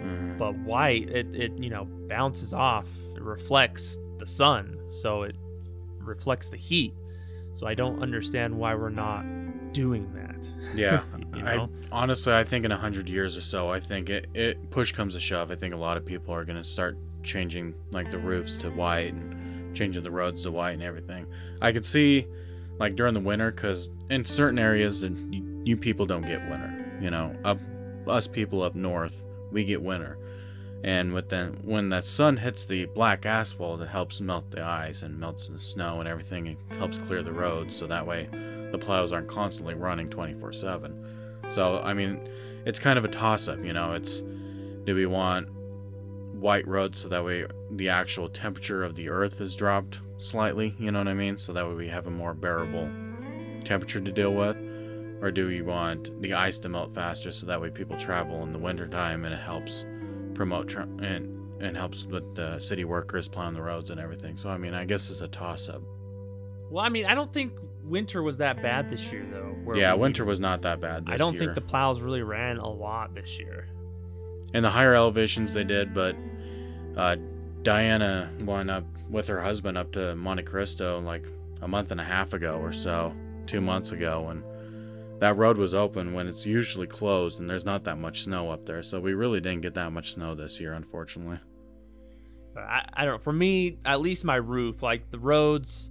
[0.00, 0.38] Mhm.
[0.38, 2.88] But white, it, it you know bounces off.
[3.16, 5.36] It reflects the sun, so it
[5.98, 6.94] reflects the heat.
[7.54, 9.24] So I don't understand why we're not
[9.72, 10.48] doing that.
[10.74, 11.02] Yeah,
[11.36, 11.70] you I know?
[11.92, 15.14] honestly, I think in a hundred years or so, I think it, it push comes
[15.14, 15.50] to shove.
[15.50, 19.12] I think a lot of people are gonna start changing like the roofs to white
[19.12, 21.26] and changing the roads to white and everything.
[21.60, 22.26] I could see
[22.78, 26.74] like during the winter, because in certain areas, you, you people don't get winter.
[27.00, 27.58] You know, up
[28.06, 30.18] us people up north, we get winter.
[30.82, 35.02] And with then when that sun hits the black asphalt, it helps melt the ice
[35.02, 36.46] and melts the snow and everything.
[36.46, 38.28] It helps clear the roads, so that way
[38.72, 41.40] the plows aren't constantly running 24 7.
[41.50, 42.28] So, I mean,
[42.64, 43.92] it's kind of a toss up, you know.
[43.92, 44.22] It's
[44.84, 45.48] do we want
[46.32, 50.90] white roads so that way the actual temperature of the earth is dropped slightly, you
[50.90, 51.36] know what I mean?
[51.36, 52.88] So that way we have a more bearable
[53.64, 54.56] temperature to deal with?
[55.22, 58.52] Or do we want the ice to melt faster so that way people travel in
[58.52, 59.84] the wintertime and it helps
[60.34, 64.36] promote tra- and and helps with the city workers plowing the roads and everything.
[64.38, 65.82] So I mean, I guess it's a toss up.
[66.70, 67.52] Well, I mean, I don't think
[67.84, 69.74] winter was that bad this year, though.
[69.74, 71.40] Yeah, we- winter was not that bad this I don't year.
[71.42, 73.68] think the plows really ran a lot this year.
[74.54, 76.16] in the higher elevations they did, but
[76.96, 77.16] uh,
[77.62, 81.24] Diana went up with her husband up to Monte Cristo like
[81.62, 83.14] a month and a half ago or so,
[83.46, 84.42] two months ago, and
[85.20, 88.66] that road was open when it's usually closed, and there's not that much snow up
[88.66, 88.82] there.
[88.82, 91.38] So we really didn't get that much snow this year, unfortunately.
[92.56, 93.18] I, I don't know.
[93.18, 95.90] For me, at least my roof, like the roads,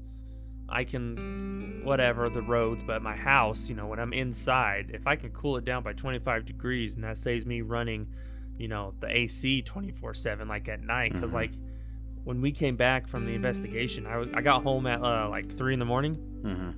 [0.68, 5.16] I can, whatever, the roads, but my house, you know, when I'm inside, if I
[5.16, 8.08] can cool it down by 25 degrees and that saves me running,
[8.58, 11.14] you know, the AC 24 7, like at night.
[11.14, 11.36] Because, Mhm.
[11.36, 11.52] like,
[12.24, 15.52] when we came back from the investigation, I, was, I got home at uh, like
[15.52, 16.16] 3 in the morning.
[16.44, 16.72] Mm-hmm.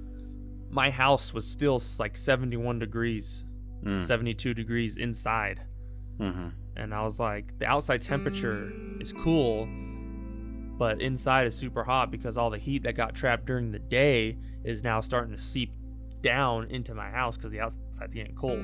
[0.71, 3.45] My house was still like 71 degrees,
[3.83, 4.03] Mm.
[4.05, 5.61] 72 degrees inside.
[6.19, 6.49] Mm-hmm.
[6.75, 9.67] and I was like, the outside temperature is cool,
[10.77, 14.37] but inside is super hot because all the heat that got trapped during the day
[14.63, 15.71] is now starting to seep
[16.21, 18.59] down into my house because the outside's getting cold.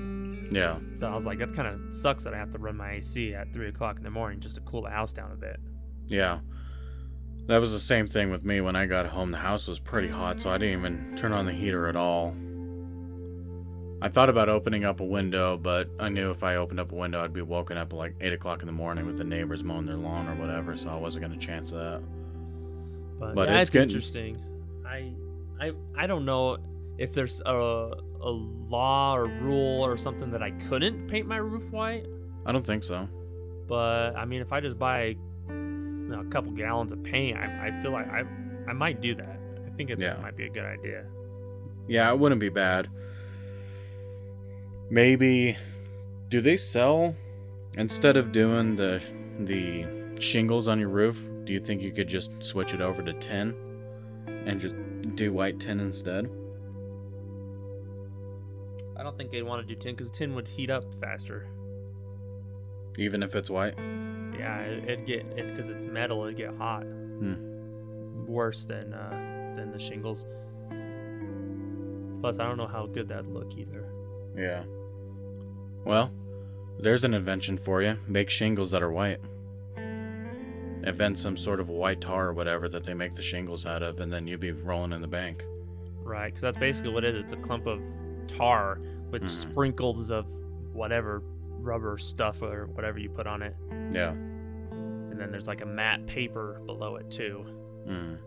[0.52, 0.78] Yeah.
[0.98, 3.34] So I was like, that kind of sucks that I have to run my AC
[3.34, 5.60] at three o'clock in the morning just to cool the house down a bit.
[6.06, 6.39] Yeah.
[7.47, 9.31] That was the same thing with me when I got home.
[9.31, 12.36] The house was pretty hot, so I didn't even turn on the heater at all.
[14.01, 16.95] I thought about opening up a window, but I knew if I opened up a
[16.95, 19.63] window, I'd be woken up at like 8 o'clock in the morning with the neighbors
[19.63, 22.03] mowing their lawn or whatever, so I wasn't going to chance that.
[23.17, 24.38] But, But yeah, it's getting- interesting.
[24.86, 25.13] I,
[25.60, 26.57] I, I don't know
[26.97, 27.51] if there's a,
[28.21, 32.05] a law or rule or something that I couldn't paint my roof white.
[32.45, 33.07] I don't think so.
[33.67, 35.15] But I mean, if I just buy
[36.12, 38.24] a couple gallons of paint, I, I feel like I
[38.68, 39.40] I might do that.
[39.66, 40.18] I think it Yeah.
[40.22, 41.06] might be a good idea.
[41.88, 42.90] Yeah, it wouldn't be bad.
[44.90, 45.58] Maybe
[46.30, 47.16] do they sell
[47.76, 49.02] instead of doing the
[49.40, 49.86] the
[50.20, 53.56] shingles on your roof, do you think you could just switch it over to tin
[54.46, 54.76] and just
[55.16, 56.30] do white tin instead?
[58.98, 61.46] I don't think they'd want to do tin because tin would heat up faster.
[62.98, 63.76] Even if it's white?
[64.38, 66.23] Yeah, it, it'd get it because it's metal.
[66.26, 66.84] It'd get hot.
[66.84, 68.26] Hmm.
[68.26, 70.26] Worse than uh, than the shingles.
[72.21, 73.86] Plus, I don't know how good that'd look either.
[74.36, 74.63] Yeah.
[75.86, 76.12] Well,
[76.80, 77.97] there's an invention for you.
[78.08, 79.19] Make shingles that are white.
[80.84, 84.00] Invent some sort of white tar or whatever that they make the shingles out of,
[84.00, 85.43] and then you'd be rolling in the bank.
[86.04, 87.23] Right, because that's basically what it is.
[87.26, 87.82] It's a clump of
[88.28, 88.80] tar
[89.12, 89.30] with Mhm.
[89.30, 90.28] sprinkles of
[90.73, 91.21] whatever
[91.60, 93.56] rubber stuff or whatever you put on it.
[93.91, 94.12] Yeah.
[94.12, 97.46] and then there's like a matte paper below it too.
[97.88, 98.17] Mm.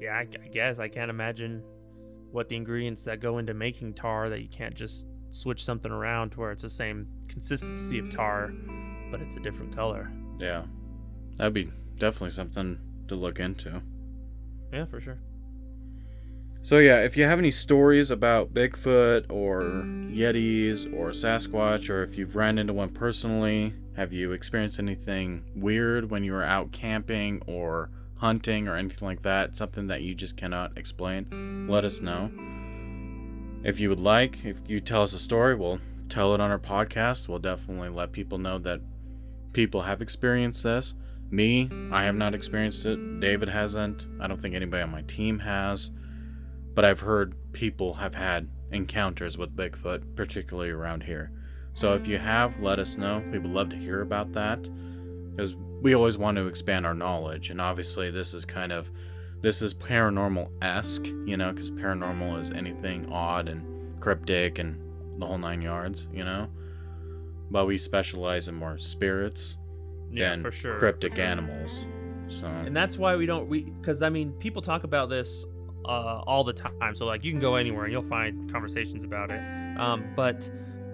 [0.00, 1.62] Yeah, I, I guess I can't imagine
[2.30, 6.30] what the ingredients that go into making tar that you can't just switch something around
[6.30, 8.52] to where it's the same consistency of tar,
[9.10, 10.10] but it's a different color.
[10.38, 10.64] Yeah.
[11.36, 13.82] That'd be definitely something to look into.
[14.72, 15.18] Yeah, for sure.
[16.60, 19.62] So yeah, if you have any stories about Bigfoot or
[20.12, 26.10] Yetis or Sasquatch, or if you've ran into one personally, have you experienced anything weird
[26.10, 30.36] when you were out camping or hunting or anything like that, something that you just
[30.36, 32.30] cannot explain, let us know.
[33.64, 36.58] If you would like, if you tell us a story, we'll tell it on our
[36.58, 37.28] podcast.
[37.28, 38.80] We'll definitely let people know that
[39.52, 40.94] people have experienced this.
[41.30, 43.20] Me, I have not experienced it.
[43.20, 44.06] David hasn't.
[44.20, 45.90] I don't think anybody on my team has.
[46.78, 51.32] But I've heard people have had encounters with Bigfoot, particularly around here.
[51.74, 53.20] So if you have, let us know.
[53.32, 54.62] We would love to hear about that
[55.32, 57.50] because we always want to expand our knowledge.
[57.50, 58.92] And obviously, this is kind of
[59.40, 64.80] this is paranormal esque, you know, because paranormal is anything odd and cryptic and
[65.20, 66.48] the whole nine yards, you know.
[67.50, 69.56] But we specialize in more spirits
[70.12, 70.78] Yeah, than for sure.
[70.78, 71.24] cryptic sure.
[71.24, 71.88] animals.
[72.28, 75.44] So and that's why we don't we because i mean people talk about this
[75.88, 76.94] uh, all the time.
[76.94, 79.40] So like you can go anywhere and you'll find conversations about it.
[79.78, 80.50] Um, but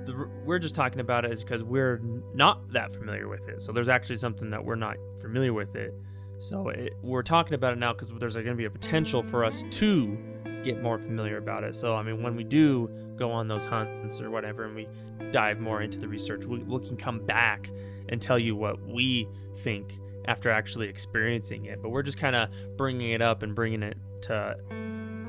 [0.07, 2.01] the, we're just talking about it is because we're
[2.35, 3.63] not that familiar with it.
[3.63, 5.95] So there's actually something that we're not familiar with it.
[6.39, 9.45] So it, we're talking about it now because there's going to be a potential for
[9.45, 10.17] us to
[10.63, 11.77] get more familiar about it.
[11.77, 14.89] So i mean when we do go on those hunts or whatever and we
[15.31, 17.71] dive more into the research we, we can come back
[18.09, 21.83] and tell you what we think after actually experiencing it.
[21.83, 24.57] But we're just kind of bringing it up and bringing it to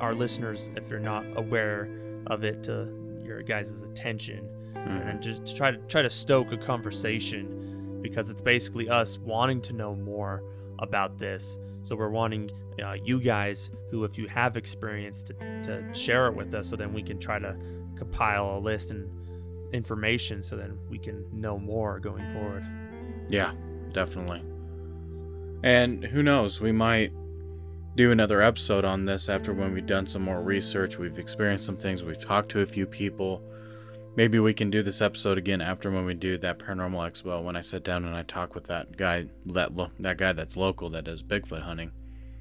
[0.06, 1.90] our listeners, if you're not aware
[2.28, 2.88] of it, to
[3.24, 8.30] your guys' attention, and then just to try to try to stoke a conversation because
[8.30, 10.44] it's basically us wanting to know more
[10.78, 11.58] about this.
[11.82, 12.52] So we're wanting
[12.84, 15.34] uh, you guys who, if you have experience, to,
[15.64, 17.58] to share it with us, so then we can try to
[17.98, 19.10] compile a list and
[19.74, 22.64] information, so then we can know more going forward.
[23.28, 23.54] Yeah,
[23.92, 24.44] definitely.
[25.64, 27.12] And who knows, we might
[27.96, 31.78] do another episode on this after when we've done some more research, we've experienced some
[31.78, 33.42] things, we've talked to a few people.
[34.18, 37.56] Maybe we can do this episode again after when we do that paranormal expo when
[37.56, 40.90] I sit down and I talk with that guy that lo- that guy that's local
[40.92, 41.92] that does Bigfoot hunting.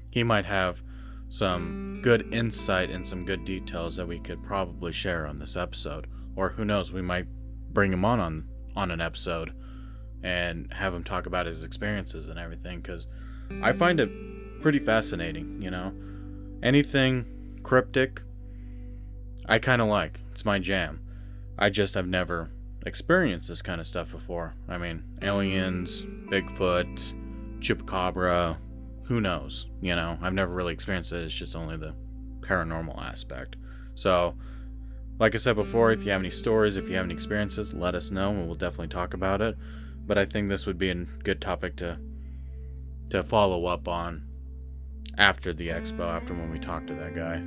[0.09, 0.81] He might have
[1.29, 6.07] some good insight and some good details that we could probably share on this episode.
[6.35, 7.27] Or who knows, we might
[7.73, 9.53] bring him on on, on an episode
[10.23, 13.07] and have him talk about his experiences and everything because
[13.61, 14.09] I find it
[14.65, 15.93] pretty fascinating, you know.
[16.63, 18.23] Anything cryptic,
[19.45, 20.21] I kind of like.
[20.31, 21.01] It's my jam.
[21.55, 22.49] I just have never
[22.83, 24.55] experienced this kind of stuff before.
[24.67, 27.13] I mean, aliens, Bigfoot,
[27.59, 28.57] Chupacabra,
[29.03, 29.67] who knows?
[29.81, 31.25] You know, I've never really experienced it.
[31.25, 31.93] It's just only the
[32.39, 33.57] paranormal aspect.
[33.93, 34.33] So,
[35.19, 37.93] like I said before, if you have any stories, if you have any experiences, let
[37.93, 39.57] us know and we'll definitely talk about it.
[40.07, 41.99] But I think this would be a good topic to
[43.11, 44.23] to follow up on
[45.17, 47.37] after the expo, after when we talk to that guy.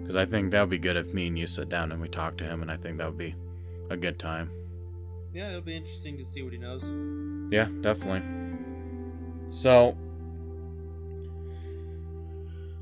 [0.00, 2.08] Because I think that would be good if me and you sit down and we
[2.08, 3.34] talk to him, and I think that would be
[3.90, 4.50] a good time.
[5.32, 6.84] Yeah, it'll be interesting to see what he knows.
[7.52, 8.22] Yeah, definitely.
[9.50, 9.96] So,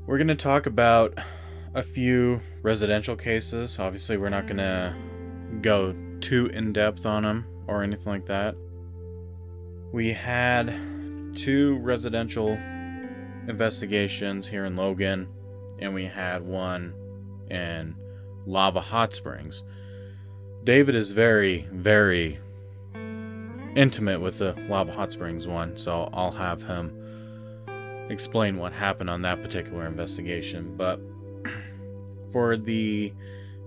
[0.05, 1.17] we're going to talk about
[1.73, 3.79] a few residential cases.
[3.79, 4.95] Obviously, we're not going to
[5.61, 8.55] go too in depth on them or anything like that.
[9.91, 10.73] We had
[11.35, 12.57] two residential
[13.47, 15.27] investigations here in Logan,
[15.79, 16.93] and we had one
[17.49, 17.95] in
[18.45, 19.63] Lava Hot Springs.
[20.63, 22.39] David is very, very
[23.75, 26.99] intimate with the Lava Hot Springs one, so I'll have him
[28.09, 30.75] explain what happened on that particular investigation.
[30.77, 30.99] But
[32.31, 33.13] for the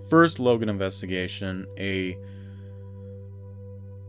[0.08, 2.16] first Logan investigation, a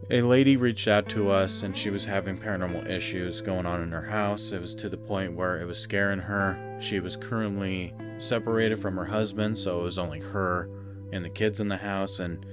[0.09, 3.91] a lady reached out to us and she was having paranormal issues going on in
[3.91, 4.51] her house.
[4.51, 6.77] It was to the point where it was scaring her.
[6.79, 10.69] She was currently separated from her husband, so it was only her
[11.11, 12.45] and the kids in the house and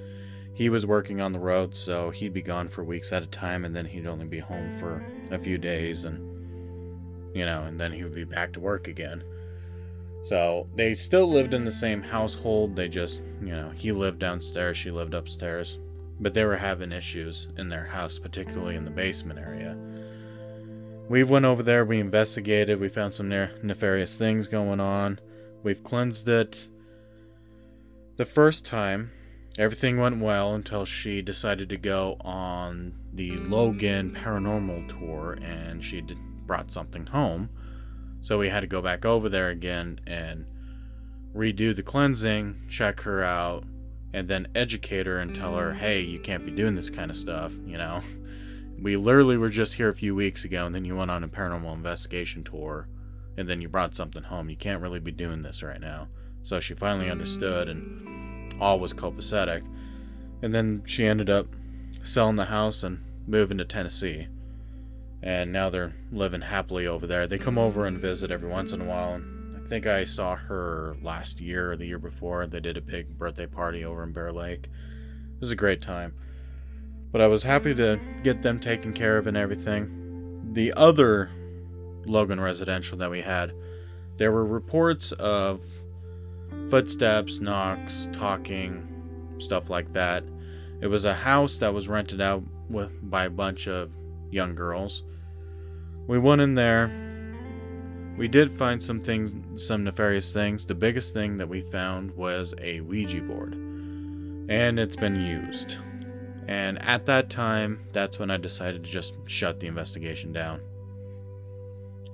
[0.55, 3.64] he was working on the road, so he'd be gone for weeks at a time,
[3.64, 6.30] and then he'd only be home for a few days, and
[7.34, 9.24] you know, and then he would be back to work again.
[10.22, 12.76] So they still lived in the same household.
[12.76, 15.80] They just, you know, he lived downstairs, she lived upstairs,
[16.24, 19.76] but they were having issues in their house, particularly in the basement area.
[21.08, 25.20] We went over there, we investigated, we found some ne- nefarious things going on.
[25.62, 26.66] We've cleansed it.
[28.16, 29.12] The first time,
[29.56, 36.00] Everything went well until she decided to go on the Logan paranormal tour and she
[36.00, 37.50] d- brought something home.
[38.20, 40.46] So we had to go back over there again and
[41.36, 43.64] redo the cleansing, check her out,
[44.14, 45.76] and then educate her and tell her, mm.
[45.76, 48.00] hey, you can't be doing this kind of stuff, you know?
[48.80, 51.28] We literally were just here a few weeks ago and then you went on a
[51.28, 52.88] paranormal investigation tour
[53.36, 54.48] and then you brought something home.
[54.48, 56.06] You can't really be doing this right now.
[56.42, 59.66] So she finally understood and all was copacetic.
[60.42, 61.48] And then she ended up
[62.04, 64.28] selling the house and moving to Tennessee.
[65.22, 67.26] And now they're living happily over there.
[67.26, 69.20] They come over and visit every once in a while.
[69.66, 72.46] Think I saw her last year or the year before.
[72.46, 74.64] They did a big birthday party over in Bear Lake.
[74.64, 76.14] It was a great time.
[77.10, 80.50] But I was happy to get them taken care of and everything.
[80.52, 81.30] The other
[82.04, 83.52] Logan Residential that we had,
[84.16, 85.60] there were reports of
[86.70, 90.24] footsteps, knocks, talking, stuff like that.
[90.80, 93.92] It was a house that was rented out with, by a bunch of
[94.30, 95.02] young girls.
[96.06, 97.03] We went in there.
[98.16, 100.64] We did find some things, some nefarious things.
[100.64, 105.78] The biggest thing that we found was a Ouija board, and it's been used.
[106.46, 110.60] And at that time, that's when I decided to just shut the investigation down.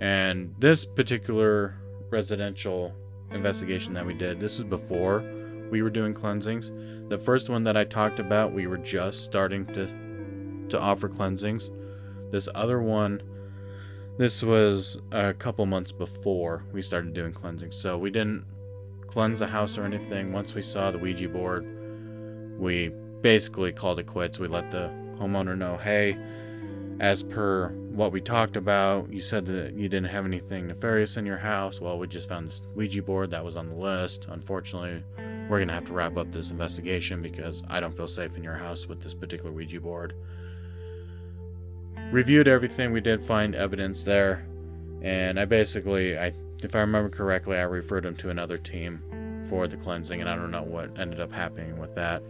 [0.01, 1.77] And this particular
[2.09, 2.95] residential
[3.31, 5.23] investigation that we did, this was before
[5.71, 6.73] we were doing cleansings.
[7.11, 9.87] The first one that I talked about, we were just starting to
[10.71, 11.71] to offer cleansings.
[12.31, 13.23] This other one,
[14.21, 17.75] this was a couple months before we started doing cleansings.
[17.75, 18.45] So we didn't
[19.07, 20.31] cleanse the house or anything.
[20.31, 21.67] Once we saw the Ouija board,
[22.59, 22.91] we
[23.23, 24.39] basically called it quits.
[24.39, 26.19] We let the homeowner know, hey,
[27.01, 31.25] as per what we talked about, you said that you didn't have anything nefarious in
[31.25, 31.81] your house.
[31.81, 34.27] Well, we just found this Ouija board that was on the list.
[34.29, 35.03] Unfortunately,
[35.49, 38.45] we're going to have to wrap up this investigation because I don't feel safe in
[38.45, 40.13] your house with this particular Ouija board.
[42.13, 44.45] Reviewed everything, we did find evidence there,
[45.01, 46.33] and I basically, I,
[46.63, 49.01] if I remember correctly, I referred him to another team
[49.49, 52.21] for the cleansing, and I don't know what ended up happening with that.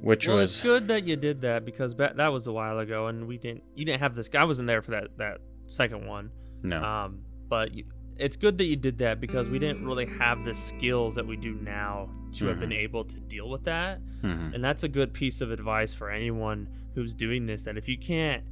[0.00, 3.06] Which well, was it's good that you did that because that was a while ago,
[3.06, 3.62] and we didn't.
[3.76, 4.28] You didn't have this.
[4.28, 6.30] guy wasn't there for that that second one.
[6.62, 7.84] no, Um, but you,
[8.16, 11.36] it's good that you did that because we didn't really have the skills that we
[11.36, 14.00] do now to have been able to deal with that.
[14.22, 14.54] Mhm.
[14.54, 17.98] And that's a good piece of advice for anyone who's doing this that if you
[17.98, 18.42] can't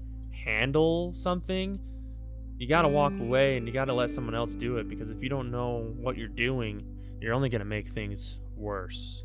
[0.45, 1.78] handle something,
[2.59, 5.11] you got to walk away and you got to let someone else do it because
[5.11, 6.84] if you don't know what you're doing,
[7.20, 9.24] you're only going to make things worse.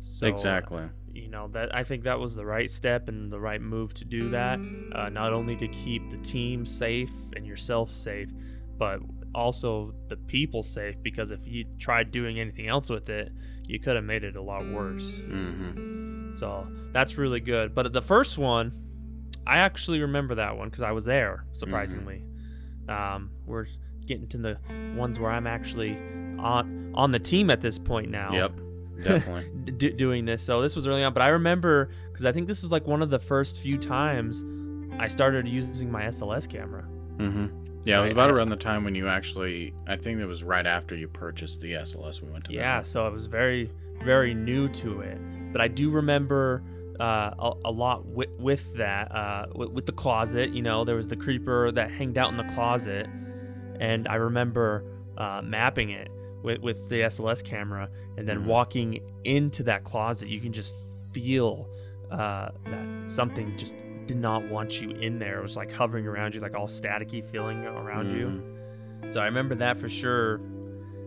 [0.00, 0.88] So, exactly.
[1.12, 4.04] you know that I think that was the right step and the right move to
[4.04, 4.58] do that.
[4.92, 8.30] Uh, not only to keep the team safe and yourself safe,
[8.78, 8.98] but
[9.32, 11.00] also the people safe.
[11.02, 13.30] Because if you tried doing anything else with it,
[13.64, 15.20] you could have made it a lot worse.
[15.20, 17.74] hmm So that's really good.
[17.74, 18.72] But the first one,
[19.46, 21.44] I actually remember that one because I was there.
[21.52, 22.24] Surprisingly,
[22.88, 23.66] um, we're
[24.06, 24.58] getting to the
[24.94, 25.96] ones where I'm actually
[26.38, 28.52] on on the team at this point now Yep,
[29.02, 29.72] definitely.
[29.76, 30.42] d- doing this.
[30.42, 33.00] So this was early on, but I remember because I think this was like one
[33.02, 34.44] of the first few times
[35.00, 36.82] I started using my SLS camera.
[36.82, 37.46] hmm
[37.84, 39.74] Yeah, it was about around the time when you actually.
[39.86, 42.22] I think it was right after you purchased the SLS.
[42.22, 42.52] We went to.
[42.52, 43.70] Yeah, so I was very,
[44.04, 45.18] very new to it.
[45.52, 46.62] But I do remember
[47.00, 50.50] uh, a, a lot with, with that, uh, with, with the closet.
[50.50, 53.06] You know, there was the creeper that hanged out in the closet,
[53.80, 54.84] and I remember
[55.18, 56.08] uh, mapping it
[56.42, 58.46] with, with the SLS camera, and then Mhm.
[58.46, 60.28] walking into that closet.
[60.28, 60.74] You can just
[61.12, 61.68] feel
[62.10, 63.74] uh, that something just
[64.06, 65.38] did not want you in there.
[65.38, 68.26] It was like hovering around you, like all staticky feeling around you.
[68.26, 69.12] Mhm.
[69.12, 70.36] So I remember that for sure.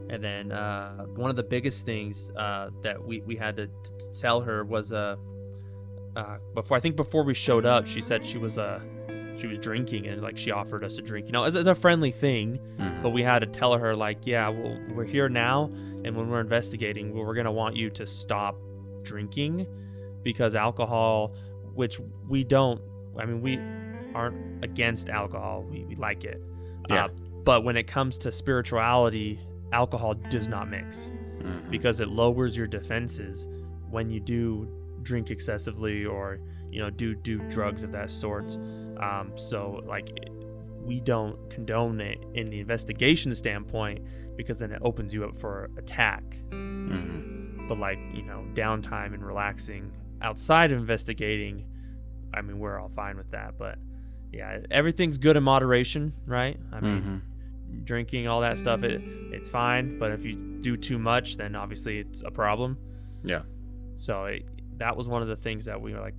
[0.09, 3.71] And then uh, one of the biggest things uh, that we, we had to, t-
[4.13, 5.15] tell her was uh,
[6.15, 8.79] uh, before I think before we showed up, she said she was uh,
[9.37, 11.75] she was drinking and like she offered us a drink, you know, as, as a
[11.75, 12.59] friendly thing.
[12.77, 13.01] Mhm.
[13.01, 15.65] But we had to tell her like, yeah, well, we're here now,
[16.03, 18.55] and when we're investigating, well, we're gonna want you to stop
[19.03, 19.67] drinking
[20.23, 21.33] because alcohol,
[21.75, 22.81] which we don't,
[23.19, 23.57] I mean, we
[24.15, 25.63] aren't against alcohol.
[25.69, 26.41] We, we like it.
[26.89, 27.05] Yeah.
[27.05, 27.07] Uh,
[27.43, 29.39] but when it comes to spirituality,
[29.71, 31.11] alcohol does not mix
[31.41, 31.69] Mhm.
[31.69, 33.47] because it lowers your defenses
[33.89, 34.67] when you do
[35.03, 36.39] drink excessively or
[36.71, 38.57] you know do do drugs of that sort.
[38.99, 40.07] Um, so like
[40.81, 44.03] we don't condone it in the investigation standpoint
[44.35, 46.23] because then it opens you up for attack.
[46.51, 47.67] Mhm.
[47.67, 49.91] But like you know downtime and relaxing
[50.25, 51.65] outside of investigating,
[52.33, 53.57] I mean we're all fine with that.
[53.57, 53.77] But
[54.33, 56.59] yeah, everything's good in moderation, right?
[56.73, 57.21] I mean Mhm.
[57.85, 59.01] drinking all that stuff it
[59.31, 62.77] it's fine but if you do too much then obviously it's a problem
[63.23, 63.41] Yeah.
[63.97, 64.43] so it,
[64.77, 66.13] that was one of the things that we were like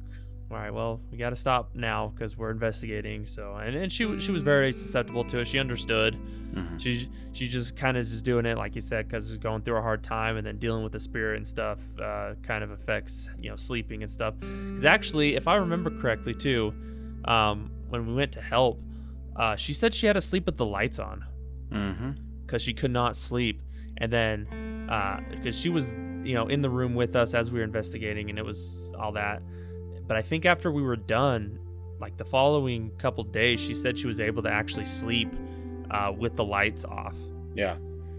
[0.51, 4.19] all right well we got to stop now because we're investigating so and, and she
[4.21, 6.17] she was very susceptible to it she understood
[6.55, 6.81] Mhm.
[6.81, 9.83] she she just kind of just doing it like you said because going through a
[9.83, 13.51] hard time and then dealing with the spirit and stuff uh, kind of affects you
[13.51, 16.73] know sleeping and stuff because actually if i remember correctly too
[17.27, 18.81] um, when we went to help
[19.35, 21.25] uh, she said she had to sleep with the lights on
[22.47, 23.61] because she could not sleep.
[23.99, 24.47] And then,
[25.31, 25.93] because she was,
[26.23, 29.13] you know, in the room with us as we were investigating, and it was all
[29.13, 29.43] that.
[30.07, 31.59] But I think after we were done,
[32.01, 35.29] like the following couple days, she said she was able to actually sleep
[35.91, 37.17] uh, with the lights off.
[37.55, 37.77] Yeah.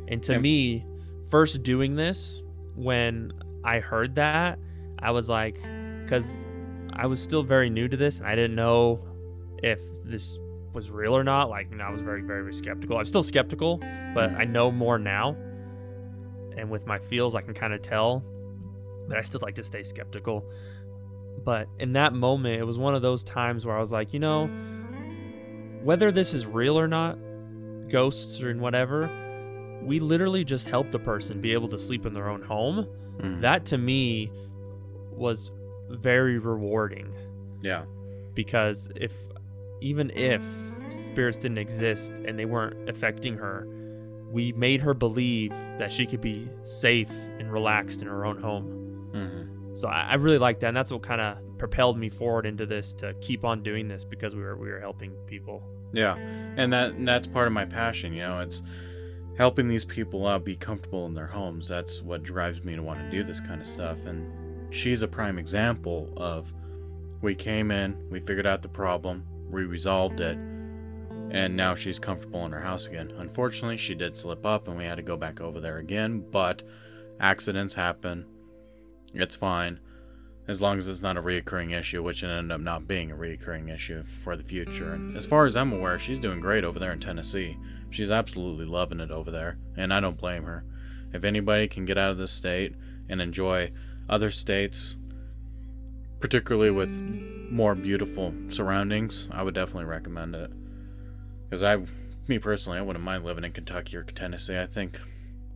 [0.07, 0.85] And to And- me,
[1.29, 2.41] first doing this,
[2.75, 3.33] when
[3.63, 4.59] I heard that,
[4.99, 5.59] I was like,
[6.03, 6.45] because
[6.93, 9.05] I was still very new to this, and I didn't know
[9.61, 10.39] if this
[10.73, 11.49] was real or not.
[11.49, 12.97] Like, you know, I was very, very, very skeptical.
[12.97, 13.77] I'm still skeptical,
[14.13, 15.35] but I know more now.
[16.57, 18.23] And with my feels, I can kind of tell.
[19.07, 20.43] But I still like to stay skeptical.
[21.47, 24.19] But in that moment, it was one of those times where I was like, you
[24.19, 24.47] know,
[25.81, 27.17] whether this is real or not,
[27.87, 29.09] ghosts or whatever,
[29.81, 32.85] we literally just helped a person be able to sleep in their own home.
[33.19, 33.39] Mhm.
[33.39, 34.29] That to me
[35.13, 35.53] was
[35.89, 37.13] very rewarding
[37.61, 37.85] yeah.
[38.33, 39.13] because if
[39.79, 40.43] even if
[40.89, 43.65] spirits didn't exist and they weren't affecting her,
[44.33, 48.76] we made her believe that she could be safe and relaxed in her own home.
[49.77, 52.65] So I, I really like that, and that's what kind of propelled me forward into
[52.65, 55.61] this to keep on doing this because we were we were helping people.
[55.93, 56.15] Yeah,
[56.57, 58.11] and that and that's part of my passion.
[58.11, 58.63] You know, it's
[59.37, 61.67] helping these people out be comfortable in their homes.
[61.67, 64.03] That's what drives me to want to do this kind of stuff.
[64.07, 66.51] And she's a prime example of
[67.21, 70.37] we came in, we figured out the problem, we resolved it,
[71.29, 73.13] and now she's comfortable in her house again.
[73.17, 76.25] Unfortunately, she did slip up, and we had to go back over there again.
[76.31, 76.63] But
[77.19, 78.25] accidents happen.
[79.13, 79.79] It's fine.
[80.47, 83.15] As long as it's not a reoccurring issue, which it ended up not being a
[83.15, 84.93] reoccurring issue for the future.
[84.93, 87.57] And as far as I'm aware, she's doing great over there in Tennessee.
[87.89, 90.63] She's absolutely loving it over there, and I don't blame her.
[91.13, 92.75] If anybody can get out of this state
[93.09, 93.71] and enjoy
[94.09, 94.95] other states,
[96.19, 96.91] particularly with
[97.49, 100.51] more beautiful surroundings, I would definitely recommend it.
[101.49, 101.77] Because I,
[102.27, 104.57] me personally, I wouldn't mind living in Kentucky or Tennessee.
[104.57, 104.99] I think,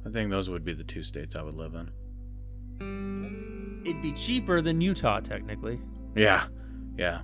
[0.05, 1.91] I think those would be the two states I would live in.
[3.85, 5.79] It'd be cheaper than Utah, technically.
[6.15, 6.45] Yeah,
[6.97, 7.21] yeah,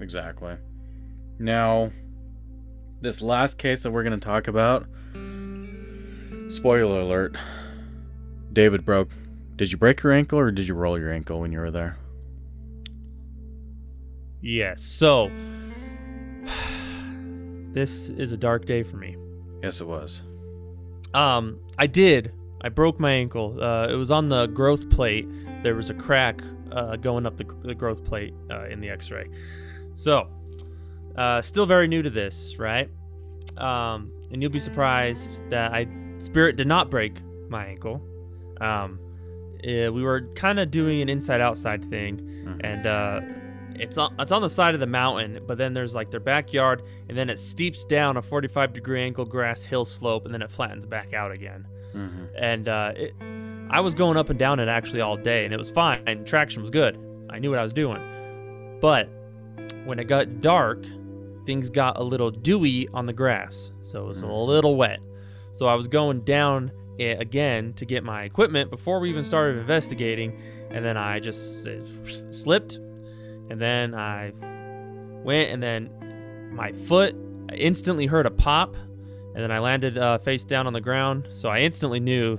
[0.00, 0.56] exactly.
[1.38, 1.90] Now,
[3.00, 4.86] this last case that we're going to talk about,
[6.48, 7.36] spoiler alert,
[8.52, 9.10] David broke.
[9.56, 11.98] Did you break your ankle or did you roll your ankle when you were there?
[14.42, 14.82] Yes.
[14.82, 15.28] So
[17.72, 19.16] this is a dark day for me.
[19.62, 20.22] Yes, it was.
[21.14, 22.32] Um, I did.
[22.66, 23.62] I broke my ankle.
[23.62, 25.28] Uh, it was on the growth plate.
[25.62, 26.40] There was a crack
[26.72, 29.28] uh, going up the, the growth plate uh, in the X-ray.
[29.94, 30.28] So,
[31.16, 32.90] uh, still very new to this, right?
[33.56, 35.86] Um, and you'll be surprised that I
[36.18, 38.02] Spirit did not break my ankle.
[38.60, 38.98] Um,
[39.62, 42.60] eh, we were kind of doing an inside-outside thing, Mhm.
[42.64, 43.20] and uh,
[43.78, 46.82] it's on it's on the side of the mountain, but then there's like their backyard,
[47.08, 50.50] and then it steeps down a 45 degree angle grass hill slope, and then it
[50.50, 51.64] flattens back out again.
[51.94, 52.24] Mm-hmm.
[52.38, 53.14] And uh, it,
[53.70, 56.02] I was going up and down it actually all day, and it was fine.
[56.06, 56.98] And traction was good.
[57.30, 58.00] I knew what I was doing.
[58.80, 59.08] But
[59.84, 60.84] when it got dark,
[61.46, 64.46] things got a little dewy on the grass, so it was a Mm.
[64.46, 65.00] little wet.
[65.52, 69.58] So I was going down it again to get my equipment before we even started
[69.58, 70.38] investigating,
[70.70, 71.66] and then I just
[72.30, 72.76] slipped,
[73.48, 74.32] and then I
[75.24, 75.90] went, and then
[76.52, 77.14] my foot
[77.50, 78.74] I instantly heard a pop,
[79.36, 81.28] and then I landed uh, face down on the ground.
[81.30, 82.38] So I instantly knew,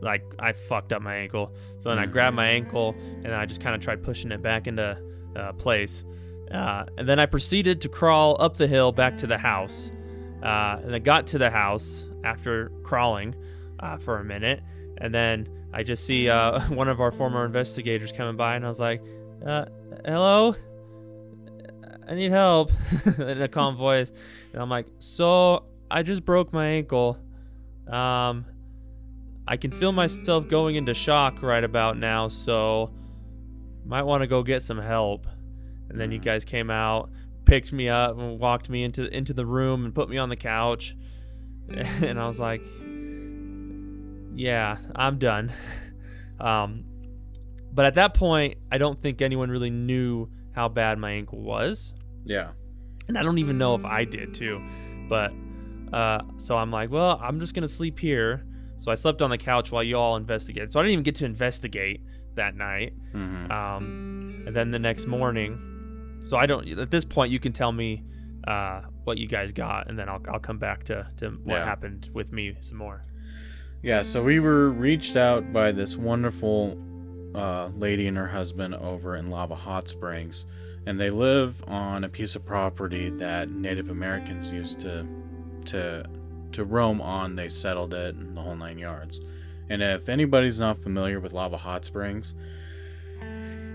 [0.00, 1.52] like, I fucked up my ankle.
[1.80, 2.94] So then I grabbed my ankle,
[3.24, 4.96] and I just kind of tried pushing it back into
[5.34, 6.04] uh, place.
[6.52, 9.90] Uh, and then I proceeded to crawl up the hill back to the house.
[10.40, 13.34] Uh, and I got to the house after crawling
[13.80, 14.62] uh, for a minute,
[14.98, 18.68] and then I just see uh, one of our former investigators coming by, and I
[18.68, 19.02] was like,
[20.04, 20.54] "Hello,
[22.06, 22.70] I need help,"
[23.18, 24.12] in a calm voice.
[24.52, 27.18] And I'm like, "So I just broke my ankle.
[27.86, 28.44] Um,
[29.48, 32.92] I can feel myself going into shock right about now, so
[33.84, 35.26] might want to go get some help."
[35.88, 37.10] And then you guys came out,
[37.44, 40.36] picked me up, and walked me into into the room and put me on the
[40.36, 40.96] couch.
[42.02, 42.62] And I was like,
[44.34, 45.52] "Yeah, I'm done."
[46.38, 46.84] Um,
[47.72, 51.94] but at that point, I don't think anyone really knew how bad my ankle was
[52.26, 52.50] Yeah.
[53.08, 54.60] and I don't even know if I did too.
[55.08, 55.32] But
[55.92, 58.44] uh, so I'm like, well, I'm just gonna sleep here.
[58.78, 60.72] So I slept on the couch while you all investigated.
[60.72, 62.02] So I didn't even get to investigate
[62.34, 62.92] that night.
[63.14, 63.50] Mm-hmm.
[63.50, 66.68] Um, and then the next morning, so I don't.
[66.78, 68.04] At this point, you can tell me
[68.46, 71.64] uh, what you guys got, and then I'll I'll come back to to what Yeah.
[71.64, 73.04] happened with me some more.
[73.82, 76.76] Yeah, so we were reached out by this wonderful
[77.34, 80.44] uh, lady and her husband over in Lava Hot Springs,
[80.86, 85.06] and they live on a piece of property that Native Americans used to
[85.66, 86.06] to
[86.52, 87.36] to roam on.
[87.36, 89.20] They settled it the whole nine yards.
[89.68, 92.34] And if anybody's not familiar with Lava Hot Springs,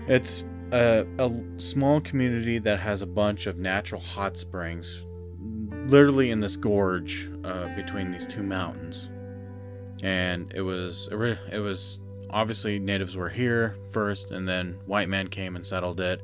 [0.08, 5.04] it's a, a small community that has a bunch of natural hot springs,
[5.86, 9.10] literally in this gorge uh, between these two mountains
[10.02, 15.54] and it was it was obviously natives were here first and then white man came
[15.54, 16.20] and settled it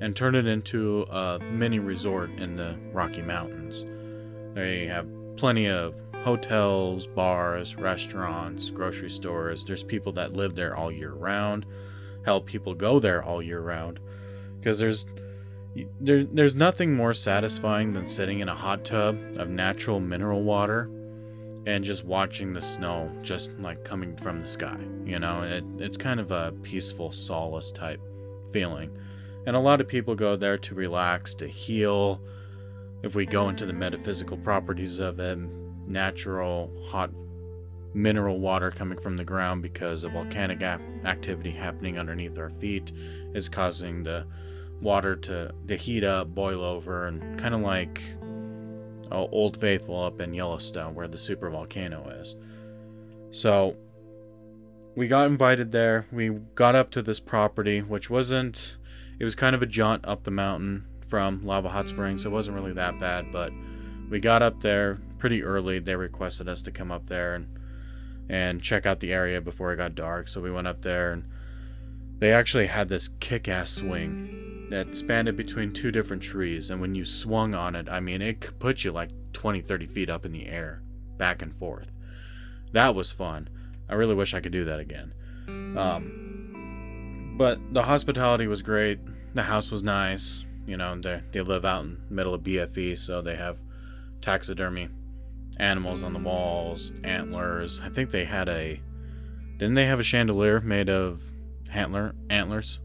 [0.00, 3.84] and turned it into a mini resort in the Rocky Mountains.
[4.54, 9.64] They have plenty of hotels, bars, restaurants, grocery stores.
[9.64, 11.66] There's people that live there all year round.
[12.24, 13.98] Help people go there all year round
[14.58, 15.06] because there's
[16.00, 20.90] there, there's nothing more satisfying than sitting in a hot tub of natural mineral water
[21.66, 24.78] and just watching the snow just like coming from the sky.
[25.04, 28.00] You know, it, it's kind of a peaceful solace type
[28.52, 28.90] feeling.
[29.46, 32.20] And a lot of people go there to relax, to heal.
[33.02, 35.38] If we go into the metaphysical properties of it,
[35.86, 37.10] natural hot
[37.94, 42.92] mineral water coming from the ground because of volcanic activity happening underneath our feet
[43.34, 44.26] is causing the
[44.80, 48.00] water to, to heat up, boil over, and kind of like
[49.10, 52.36] oh, Old Faithful up in Yellowstone where the super volcano is.
[53.30, 53.76] So
[54.94, 56.06] we got invited there.
[56.12, 58.76] We got up to this property, which wasn't,
[59.18, 62.24] it was kind of a jaunt up the mountain from Lava Hot Springs.
[62.24, 63.52] It wasn't really that bad, but
[64.08, 65.80] we got up there pretty early.
[65.80, 67.46] They requested us to come up there and
[68.28, 70.28] and check out the area before it got dark.
[70.28, 71.24] So we went up there and
[72.20, 76.94] they actually had this kick-ass swing that spanned it between two different trees, and when
[76.94, 80.32] you swung on it, I mean, it put you like 20, 30 feet up in
[80.32, 80.82] the air,
[81.16, 81.92] back and forth.
[82.72, 83.48] That was fun.
[83.88, 85.12] I really wish I could do that again.
[85.48, 89.00] Um, but the hospitality was great.
[89.34, 90.44] The house was nice.
[90.66, 93.60] You know, they they live out in the middle of BFE, so they have
[94.20, 94.88] taxidermy
[95.58, 97.80] animals on the walls, antlers.
[97.80, 98.80] I think they had a.
[99.58, 101.22] Didn't they have a chandelier made of
[101.72, 102.80] antler antlers?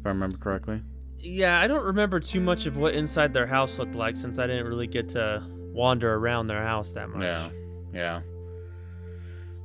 [0.00, 0.82] If I remember correctly
[1.18, 4.46] yeah, I don't remember too much of what inside their house looked like since I
[4.46, 5.42] didn't really get to
[5.72, 7.22] wander around their house that much.
[7.22, 7.48] Yeah,
[7.92, 8.20] yeah.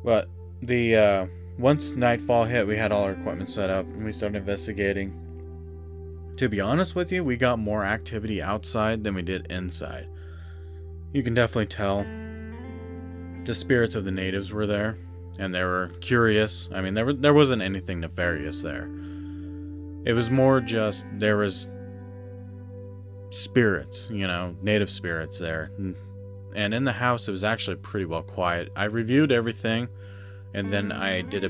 [0.03, 0.27] But
[0.61, 1.25] the uh,
[1.57, 5.17] once nightfall hit, we had all our equipment set up and we started investigating.
[6.41, 10.07] To be honest with you, we got more activity outside than we did inside.
[11.13, 12.03] You can definitely tell
[13.45, 14.97] the spirits of the natives were there
[15.37, 16.67] and they were curious.
[16.73, 18.89] I mean, there were, there wasn't anything nefarious there
[20.03, 21.69] it was more just there was
[23.29, 25.71] spirits, you know, native spirits there.
[26.55, 28.71] And in the house it was actually pretty well quiet.
[28.75, 29.89] I reviewed everything
[30.55, 31.49] and then I did a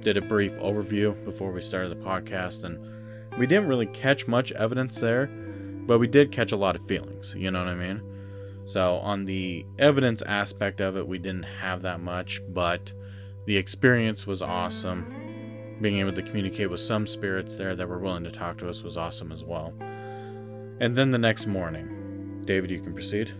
[0.00, 2.95] did a brief overview before we started the podcast and
[3.38, 7.34] we didn't really catch much evidence there, but we did catch a lot of feelings,
[7.36, 8.02] you know what I mean?
[8.66, 12.92] So on the evidence aspect of it, we didn't have that much, but
[13.46, 18.24] the experience was awesome being able to communicate with some spirits there that were willing
[18.24, 19.72] to talk to us was awesome as well.
[20.80, 23.32] And then the next morning, David, you can proceed.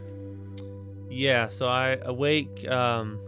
[1.09, 2.69] Yeah, so I awake.
[2.69, 3.21] Um,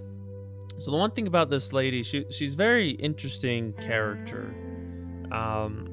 [0.79, 4.55] so the one thing about this lady, she she's very interesting character.
[5.33, 5.88] Um,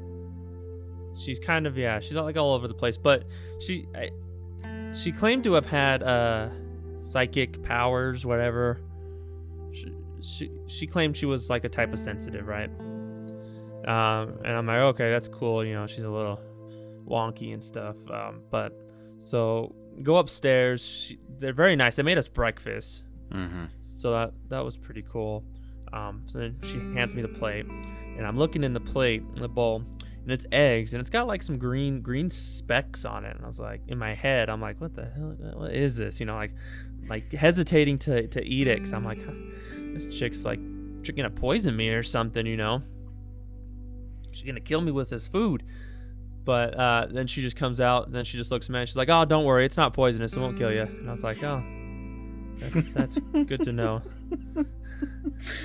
[1.18, 3.24] she's kind of yeah, she's not like all over the place, but
[3.59, 4.09] she I,
[4.93, 6.49] she claimed to have had uh
[6.99, 8.82] psychic powers, whatever.
[9.72, 12.70] She, she she claimed she was like a type of sensitive, right?
[13.88, 15.63] Um, and I'm like, okay, that's cool.
[15.63, 16.39] You know, she's a little
[17.07, 17.97] wonky and stuff.
[18.09, 18.74] Um, but
[19.20, 20.84] so go upstairs.
[20.84, 21.95] She, they're very nice.
[21.95, 23.03] They made us breakfast.
[23.32, 23.66] Mm-hmm.
[23.82, 25.43] So that that was pretty cool.
[25.93, 29.41] Um, so then she hands me the plate, and I'm looking in the plate, in
[29.41, 29.84] the bowl,
[30.26, 33.36] and it's eggs, and it's got like some green green specks on it.
[33.36, 35.36] And I was like, in my head, I'm like, what the hell?
[35.53, 36.19] What is this?
[36.19, 36.53] You know, like
[37.07, 39.23] like hesitating to to eat it because I'm like,
[39.93, 40.59] this chick's like
[41.15, 42.84] gonna poison me or something, you know
[44.36, 45.63] she's gonna kill me with this food.
[46.43, 48.88] But uh, then she just comes out, and then she just looks at me, and
[48.88, 50.36] she's like, "Oh, don't worry, it's not poisonous.
[50.36, 51.63] It won't kill you." And I was like, "Oh,
[52.59, 54.03] that's that's good to know."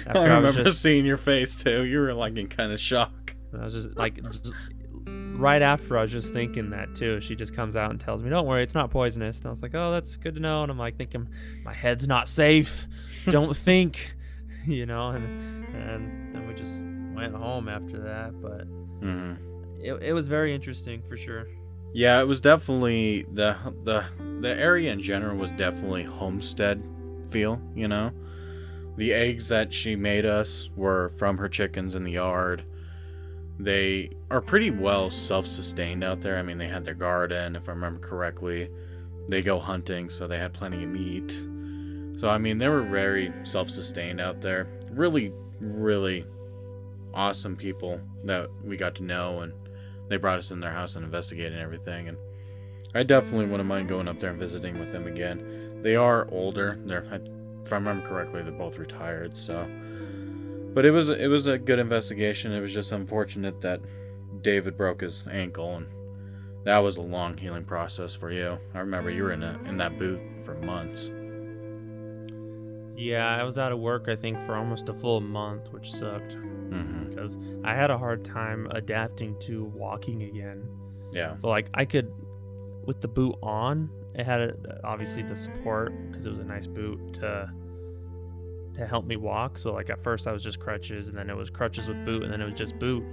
[0.06, 1.84] I remember I just, seeing your face too.
[1.84, 3.12] You were like in kind of shock.
[3.58, 4.52] I was just like, just,
[5.06, 7.20] right after I was just thinking that too.
[7.20, 9.62] She just comes out and tells me, "Don't worry, it's not poisonous." And I was
[9.62, 11.28] like, "Oh, that's good to know." And I'm like thinking,
[11.64, 12.86] my head's not safe.
[13.26, 14.14] Don't think,
[14.66, 15.08] you know.
[15.10, 16.78] And and then we just
[17.14, 18.68] went home after that, but
[19.00, 19.34] mm-hmm.
[19.80, 21.46] it, it was very interesting for sure.
[21.92, 24.04] Yeah, it was definitely the the
[24.40, 26.82] the area in general was definitely homestead
[27.28, 28.12] feel, you know.
[28.96, 32.64] The eggs that she made us were from her chickens in the yard.
[33.62, 36.38] They are pretty well self-sustained out there.
[36.38, 38.70] I mean, they had their garden, if I remember correctly.
[39.28, 41.30] They go hunting, so they had plenty of meat.
[42.18, 44.66] So I mean, they were very self-sustained out there.
[44.90, 46.24] Really, really
[47.12, 49.52] awesome people that we got to know, and
[50.08, 52.08] they brought us in their house and investigated everything.
[52.08, 52.16] And
[52.94, 55.80] I definitely wouldn't mind going up there and visiting with them again.
[55.82, 56.78] They are older.
[56.86, 57.04] They're,
[57.62, 59.36] if I remember correctly, they're both retired.
[59.36, 59.68] So,
[60.74, 62.52] but it was it was a good investigation.
[62.52, 63.80] It was just unfortunate that
[64.42, 65.86] David broke his ankle, and
[66.64, 68.58] that was a long healing process for you.
[68.74, 71.10] I remember you were in a, in that boot for months.
[72.96, 76.34] Yeah, I was out of work I think for almost a full month, which sucked
[76.34, 80.66] hmm because I had a hard time adapting to walking again.
[81.12, 81.34] Yeah.
[81.36, 82.10] So like I could,
[82.84, 86.66] with the boot on, it had a, obviously the support because it was a nice
[86.66, 87.50] boot to
[88.80, 89.58] to help me walk.
[89.58, 92.22] So like at first I was just crutches, and then it was crutches with boot,
[92.22, 93.04] and then it was just boot.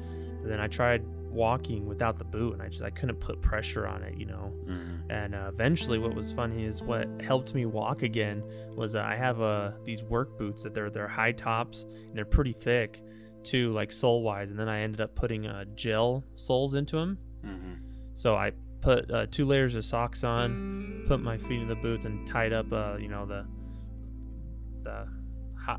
[0.41, 3.85] But then I tried walking without the boot, and I just I couldn't put pressure
[3.87, 4.53] on it, you know.
[4.65, 8.43] hmm And uh, eventually, what was funny is what helped me walk again
[8.75, 12.25] was uh, I have uh, these work boots that they're they're high tops and they're
[12.25, 13.01] pretty thick,
[13.43, 14.49] too, like sole wise.
[14.49, 17.17] And then I ended up putting uh, gel soles into them.
[17.43, 17.73] hmm
[18.13, 18.51] So I
[18.81, 22.53] put uh, two layers of socks on, put my feet in the boots, and tied
[22.53, 23.45] up, uh, you know, the
[24.83, 25.07] the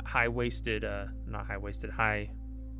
[0.04, 2.30] high waisted, uh, not high waisted, high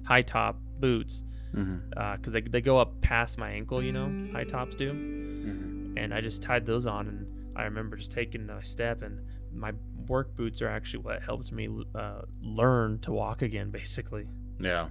[0.05, 4.77] high top boots, because they they go up past my ankle, you know, high tops
[4.77, 7.09] do hmm and I just tied those on.
[7.09, 9.21] And I remember just taking a step, and
[9.53, 9.73] my
[10.07, 14.27] work boots are actually what helped me uh, learn to walk again, basically.
[14.61, 14.89] Yeah.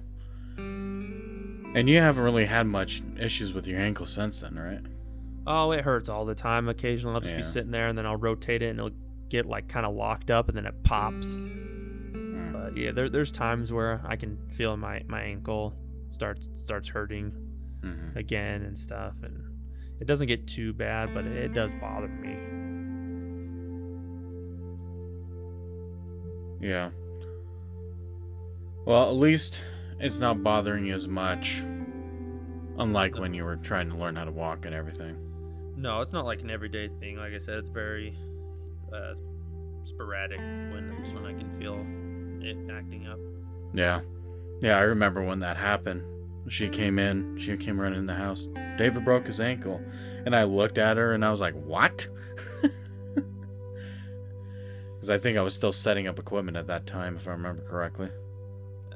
[0.58, 4.80] And you haven't really had much issues with your ankle since then, right?
[5.46, 6.68] Oh, it hurts all the time.
[6.68, 7.38] Occasionally, I'll just Yeah.
[7.38, 8.98] be sitting there, and then I'll rotate it, and it'll
[9.30, 11.38] get like kind of locked up, and then it pops.
[12.78, 15.74] Yeah, there, there's times where I can feel my my ankle
[16.10, 17.32] starts starts hurting
[17.82, 19.42] hmm again and stuff, and
[20.00, 22.36] it doesn't get too bad, but it does bother me.
[26.60, 26.90] Yeah.
[28.84, 29.64] Well, at least
[29.98, 31.60] it's not bothering you as much.
[32.78, 35.16] Unlike when you were trying to learn how to walk and everything.
[35.76, 37.16] No, it's not like an everyday thing.
[37.16, 38.16] Like I said, it's very
[38.92, 39.14] uh,
[39.82, 41.84] sporadic when when I can feel
[42.42, 43.18] it acting up.
[43.74, 44.00] Yeah.
[44.60, 46.02] Yeah, I remember when that happened.
[46.48, 48.48] She came in, she came running in the house.
[48.78, 49.80] David broke his ankle.
[50.24, 52.06] And I looked at her and I was like, what?
[54.94, 57.62] Because I think I was still setting up equipment at that time, if I remember
[57.62, 58.08] correctly.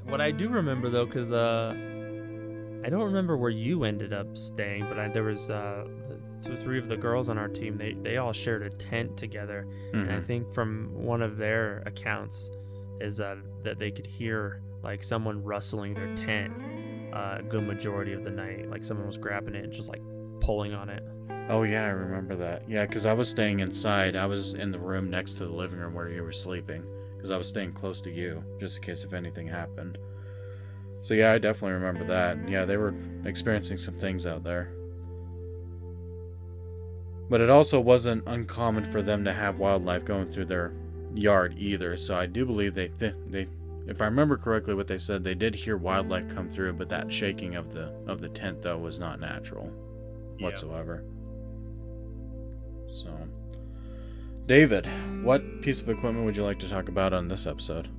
[0.03, 1.69] What I do remember though, because uh,
[2.85, 5.87] I don't remember where you ended up staying, but I, there was uh,
[6.43, 7.77] th- three of the girls on our team.
[7.77, 10.25] They they all shared a tent together, and I Mhm.
[10.27, 12.51] think from one of their accounts
[12.99, 16.53] is uh, that they could hear like someone rustling their tent
[17.13, 18.69] uh, a good majority of the night.
[18.69, 20.01] Like someone was grabbing it and just like
[20.39, 21.03] pulling on it.
[21.49, 22.63] Oh, yeah, I remember that.
[22.69, 24.15] Yeah, because I was staying inside.
[24.15, 26.83] I was in the room next to the living room where you were sleeping.
[27.15, 29.97] Because I was staying close to you, just in case if anything happened.
[31.01, 32.49] So, yeah, I definitely remember that.
[32.49, 34.73] Yeah, they were experiencing some things out there.
[37.29, 40.73] But it also wasn't uncommon for them to have wildlife going through their
[41.13, 41.97] yard either.
[41.97, 43.47] So I do believe they, th- they,
[43.87, 47.11] if I remember correctly, what they said, they did hear wildlife come through, but that
[47.11, 49.69] shaking of the of the tent though was not natural
[50.39, 50.45] Yeah.
[50.45, 51.03] whatsoever.
[52.89, 53.09] So,
[54.45, 54.87] David,
[55.23, 57.89] what piece of equipment would you like to talk about on this episode?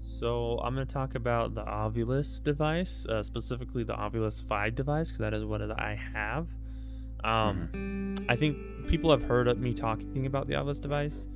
[0.00, 5.08] So I'm going to talk about the Ovilus device, uh, specifically the Ovilus 5 device,
[5.08, 6.48] because that is what I have.
[7.24, 8.56] Um, I think
[8.88, 11.26] people have heard of me talking about the Ovilus device.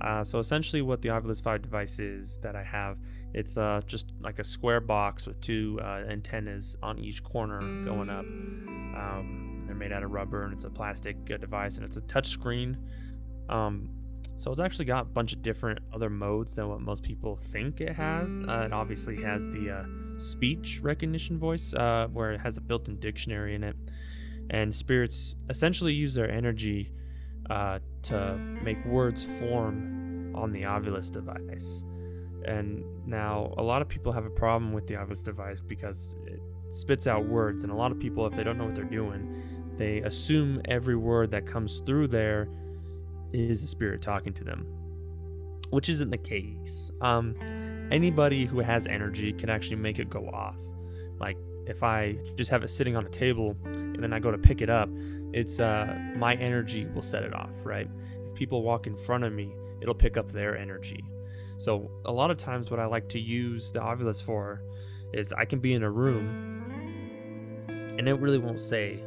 [0.00, 2.98] Uh, so essentially, what the Ovilus 5 device is that I have,
[3.34, 8.08] it's uh, just like a square box with two uh, antennas on each corner going
[8.08, 8.24] up.
[8.24, 12.00] Um, they're made out of rubber and it's a plastic uh, device and it's a
[12.02, 12.78] touch screen.
[13.48, 13.90] Um,
[14.36, 17.80] so it's actually got a bunch of different other modes than what most people think
[17.80, 18.28] it has.
[18.46, 21.74] Uh, it obviously has the uh, speech recognition voice,
[22.12, 23.74] where it has a built-in dictionary in it,
[24.50, 26.92] and spirits essentially use their energy
[27.50, 31.84] uh, to make words form on the Ovilus device.
[32.44, 36.40] And now a lot of people have a problem with the Ovilus device because it
[36.70, 39.42] spits out words, and a lot of people, if they don't know what they're doing,
[39.76, 42.48] they assume every word that comes through there
[43.32, 44.66] is a spirit talking to them,
[45.70, 46.90] which isn't the case.
[47.00, 47.34] Um,
[47.90, 50.56] anybody who has energy can actually make it go off.
[51.18, 51.36] Like
[51.68, 54.62] if I just have it sitting on a table and then I go to pick
[54.62, 54.88] it up,
[55.32, 57.88] it's uh, my energy will set it off, right?
[58.26, 61.04] If people walk in front of me, it'll pick up their energy.
[61.58, 64.62] So a lot of times, what I like to use the Ovilus for
[65.12, 66.46] is I can be in a room
[67.98, 69.02] and it really won't say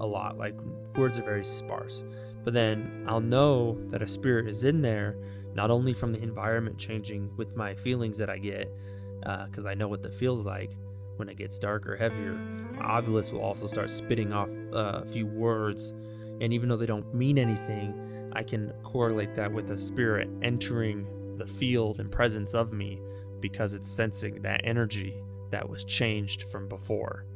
[0.00, 0.38] a lot.
[0.38, 0.54] Like
[0.96, 2.02] words are very sparse.
[2.44, 5.16] But then I'll know that a spirit is in there,
[5.54, 8.72] not only from the environment changing with my feelings that I get,
[9.20, 10.72] because I know what that feels like
[11.16, 12.34] when it gets darker, heavier.
[12.78, 15.94] Ovilus will also start spitting off uh, a few words,
[16.40, 21.36] and even though they don't mean anything, I can correlate that with a spirit entering
[21.38, 23.00] the field and presence of me
[23.40, 25.14] because it's sensing that energy
[25.50, 27.26] that was changed from before.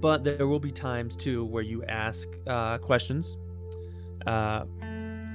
[0.00, 3.36] but there will be times too where you ask uh, questions.
[4.26, 4.64] Uh,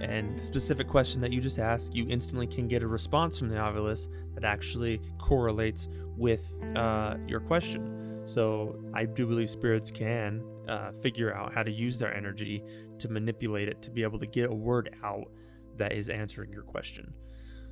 [0.03, 3.49] and the specific question that you just asked, you instantly can get a response from
[3.49, 5.87] the Ovilus that actually correlates
[6.17, 8.21] with uh, your question.
[8.25, 12.63] So I do believe spirits can uh, figure out how to use their energy
[12.99, 15.29] to manipulate it to be able to get a word out
[15.77, 17.13] that is answering your question.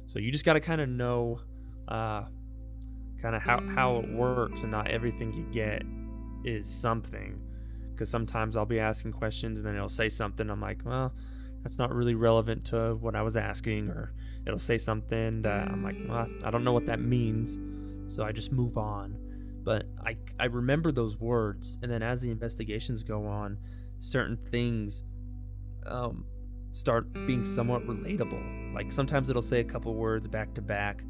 [0.08, 1.40] So you just got to kind of know
[1.88, 2.24] uh,
[3.22, 5.84] kind of how, how it works and not everything you get
[6.44, 7.40] is something.
[7.92, 10.50] Because sometimes I'll be asking questions and then it'll say something.
[10.50, 11.14] I'm like, well,
[11.64, 13.90] that's not really relevant to what I was asking.
[13.90, 14.14] Or
[14.46, 17.60] it'll say something that I'm like, well, I don't know what that means.
[18.14, 19.18] So I just move on.
[19.64, 21.78] But I, I remember those words.
[21.82, 23.58] And then as the investigations go on,
[24.00, 25.04] certain things
[25.86, 26.26] um,
[26.72, 28.74] start being somewhat relatable.
[28.74, 31.04] Like sometimes it'll say a couple words back to back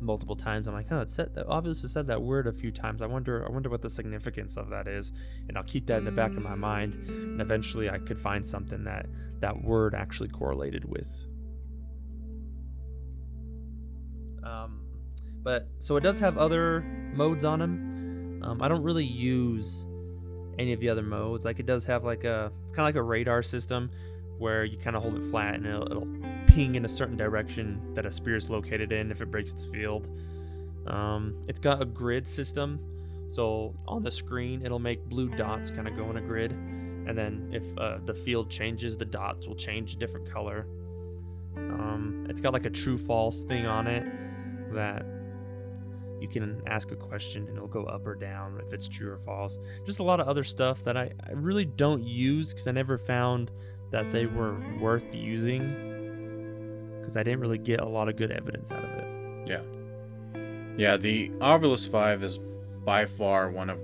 [0.00, 0.66] multiple times.
[0.66, 3.02] I'm like, oh, it said that obviously said that word a few times.
[3.02, 5.12] I wonder I wonder what the significance of that is.
[5.48, 6.94] And I'll keep that in the back of my mind.
[7.08, 9.06] And eventually I could find something that
[9.40, 11.26] that word actually correlated with.
[14.44, 14.80] Um,
[15.42, 16.80] but so it does have other
[17.14, 18.40] modes on them.
[18.42, 19.84] Um, I don't really use
[20.58, 21.44] any of the other modes.
[21.44, 23.90] Like it does have like a it's kind of like a radar system
[24.38, 26.08] where you kind of hold it flat and it'll, it'll,
[26.46, 29.66] ping in a certain direction that a spear is located in if it breaks its
[29.66, 30.08] field.
[30.86, 32.80] Um, it's got a grid system,
[33.28, 36.56] so on the screen it'll make blue dots kind of go in a grid,
[37.08, 40.66] and then if uh, the field changes, the dots will change a different color.
[41.56, 44.04] Um, it's got like a true false thing on it
[44.74, 45.06] that
[46.20, 49.18] you can ask a question and it'll go up or down if it's true or
[49.18, 49.58] false.
[49.86, 52.98] Just a lot of other stuff that I, I really don't use because I never
[52.98, 53.50] found
[53.90, 58.70] that they were worth using because I didn't really get a lot of good evidence
[58.70, 59.48] out of it.
[59.48, 59.62] Yeah.
[60.76, 62.38] Yeah, the Ovilus 5 is
[62.84, 63.80] by far one of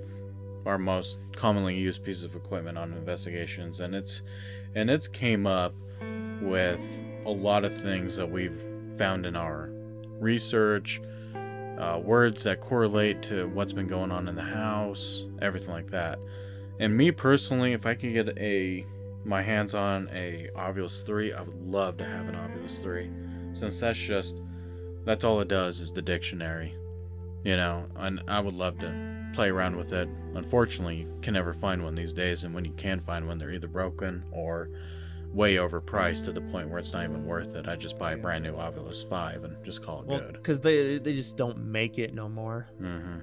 [0.66, 4.22] our most commonly used piece of equipment on investigations and it's
[4.74, 5.74] and it's came up
[6.40, 6.80] with
[7.26, 8.64] a lot of things that we've
[8.96, 9.70] found in our
[10.20, 11.00] research
[11.78, 16.18] uh, words that correlate to what's been going on in the house everything like that
[16.78, 18.86] and me personally if i could get a
[19.24, 23.10] my hands on a Ovilus 3, I would love to have an Ovilus 3.
[23.54, 24.40] Since that's just
[25.04, 26.74] that's all it does is the dictionary.
[27.42, 30.08] You know, and I would love to play around with it.
[30.34, 33.52] Unfortunately, you can never find one these days, and when you can find one, they're
[33.52, 34.70] either broken or
[35.32, 37.68] way overpriced to the point where it's not even worth it.
[37.68, 40.34] I just buy a brand new Ovilus 5 and just call it well, good.
[40.34, 42.68] Because they they just don't make it no more.
[42.80, 43.18] Mm-hmm.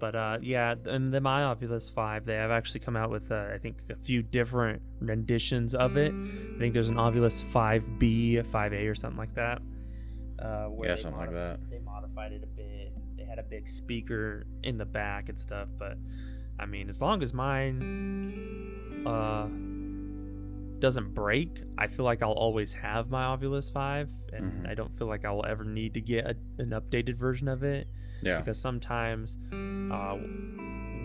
[0.00, 3.50] But uh, yeah, and the My Ovilus 5, they have actually come out with, uh,
[3.54, 6.12] I think, a few different renditions of it.
[6.12, 9.62] I think there's an Ovilus 5B, 5A, or something like that.
[10.40, 11.70] Uh, yeah, something modif- like that.
[11.70, 12.81] They modified it a bit.
[13.32, 15.68] Had a big speaker in the back and stuff.
[15.78, 15.96] But,
[16.58, 19.48] I mean, as long as mine uh,
[20.80, 24.10] doesn't break, I feel like I'll always have my Ovilus 5.
[24.34, 24.68] And Mhm.
[24.68, 27.88] I don't feel like I'll ever need to get a, an updated version of it
[28.20, 28.38] Yeah.
[28.38, 30.18] because sometimes uh,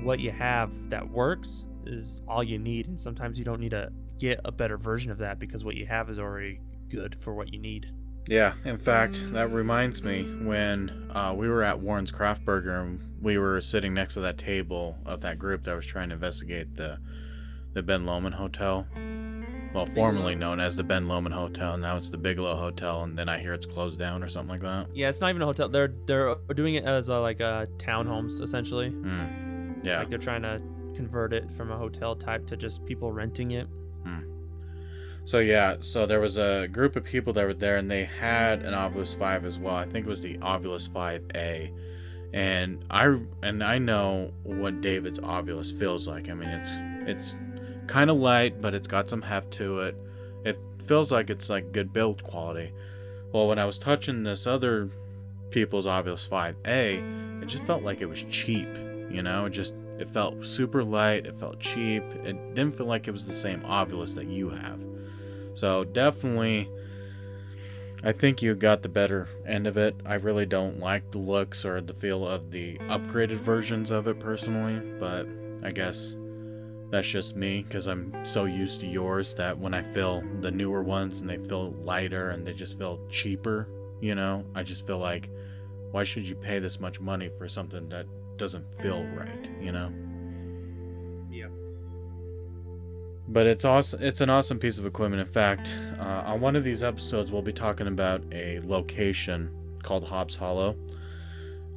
[0.03, 3.89] what you have that works is all you need, and sometimes you don't need to
[4.19, 6.59] get a better version of that because what you have is already
[6.89, 7.89] good for what you need.
[8.27, 12.99] Yeah, in fact, that reminds me when uh, we were at Warren's Craft Burger and
[13.21, 16.75] we were sitting next to that table of that group that was trying to investigate
[16.75, 16.99] the
[17.73, 18.87] the Ben Lomond Hotel.
[19.73, 21.77] Well, formerly known as the Ben Lomond Hotel.
[21.77, 24.61] Now it's the Bigelow Hotel, and then I hear it's closed down or something like
[24.61, 24.87] that.
[24.95, 25.69] Yeah, it's not even a hotel.
[25.69, 28.89] They're they're doing it as a, like a townhomes essentially.
[28.89, 29.73] Hmm.
[29.83, 29.99] Yeah.
[29.99, 30.61] Like they're trying to
[30.95, 33.67] convert it from a hotel type to just people renting it.
[35.27, 38.61] So yeah, so there was a group of people that were there, and they had
[38.61, 39.75] an Ovilus Five as well.
[39.75, 41.69] I think it was the Ovilus Five A,
[42.31, 43.13] and I
[43.43, 46.29] and I know what David's Ovilus feels like.
[46.29, 46.71] I mean, it's
[47.09, 47.35] it's
[47.87, 49.97] kind of light, but it's got some heft to it.
[50.45, 50.57] It
[50.87, 52.71] feels like it's like good build quality.
[53.33, 54.89] Well, when I was touching this other
[55.49, 57.03] people's Ovilus Five A,
[57.41, 58.69] it just felt like it was cheap.
[59.11, 61.25] You know, it just it felt super light.
[61.25, 62.03] It felt cheap.
[62.23, 64.79] It didn't feel like it was the same Ovilus that you have.
[65.57, 66.69] So definitely,
[68.03, 69.95] I think you got the better end of it.
[70.05, 74.19] I really don't like the looks or the feel of the upgraded versions of it
[74.19, 75.27] personally, but
[75.63, 76.15] I guess
[76.91, 80.83] that's just me because I'm so used to yours that when I feel the newer
[80.83, 83.67] ones and they feel lighter and they just feel cheaper,
[83.99, 85.31] you know, I just feel like,
[85.89, 88.05] why should you pay this much money for something that
[88.37, 89.91] doesn't feel right, you know?
[93.29, 94.01] But it's awesome.
[94.01, 95.21] It's an awesome piece of equipment.
[95.21, 99.51] In fact, uh, on one of these episodes, we'll be talking about a location
[99.83, 100.77] called Hobbs Hollow.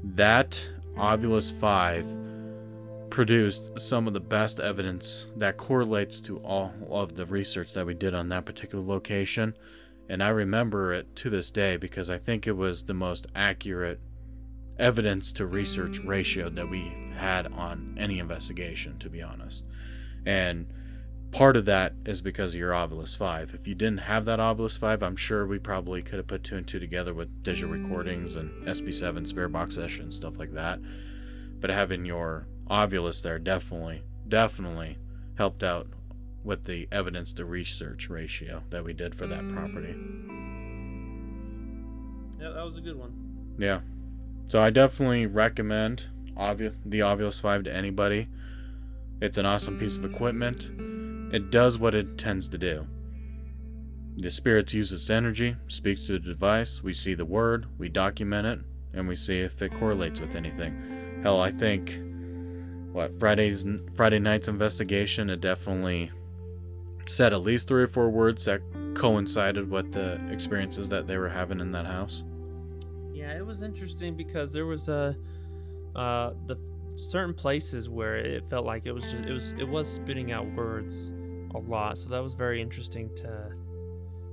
[0.02, 0.64] That
[0.96, 2.06] Ovilus Five
[3.10, 7.94] produced some of the best evidence that correlates to all of the research that we
[7.94, 9.54] did on that particular location.
[10.08, 14.00] And I remember it to this day because I think it was the most accurate
[14.78, 19.64] evidence to research ratio that we had on any investigation, to be honest.
[20.24, 20.66] And
[21.32, 23.54] part of that is because of your Ovilus 5.
[23.54, 26.56] If you didn't have that Ovilus 5, I'm sure we probably could have put two
[26.56, 30.80] and two together with digital recordings and SB7 spirit box sessions, stuff like that.
[31.60, 34.98] But having your Ovilus there definitely, definitely
[35.36, 35.88] helped out
[36.42, 39.94] with the evidence to research ratio that we did for that property.
[42.40, 43.12] Yeah, that was a good one.
[43.58, 43.80] Yeah.
[44.46, 48.28] So I definitely recommend Ovu- the Ovilus 5 to anybody.
[49.20, 50.70] It's an awesome piece of equipment.
[51.32, 52.86] It does what it intends to do.
[54.16, 58.46] The spirits use its energy, speaks to the device, we see the word, we document
[58.46, 58.60] it,
[58.92, 61.20] and we see if it correlates with anything.
[61.22, 62.00] Hell, I think
[62.92, 63.64] what Friday's
[63.94, 66.10] Friday night's investigation it definitely
[67.06, 68.60] said at least three or four words that
[68.94, 72.24] coincided with the experiences that they were having in that house.
[73.12, 75.16] Yeah, it was interesting because there was a
[75.94, 76.58] uh, the
[76.96, 80.50] certain places where it felt like it was just it was it was spitting out
[80.52, 81.12] words
[81.54, 81.98] a lot.
[81.98, 83.52] So that was very interesting to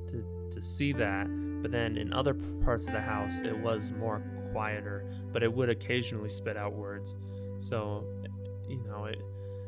[0.07, 1.27] to to see that.
[1.61, 5.69] But then in other parts of the house, it was more quieter, but it would
[5.69, 7.15] occasionally spit out words.
[7.59, 8.05] So
[8.67, 9.19] you know it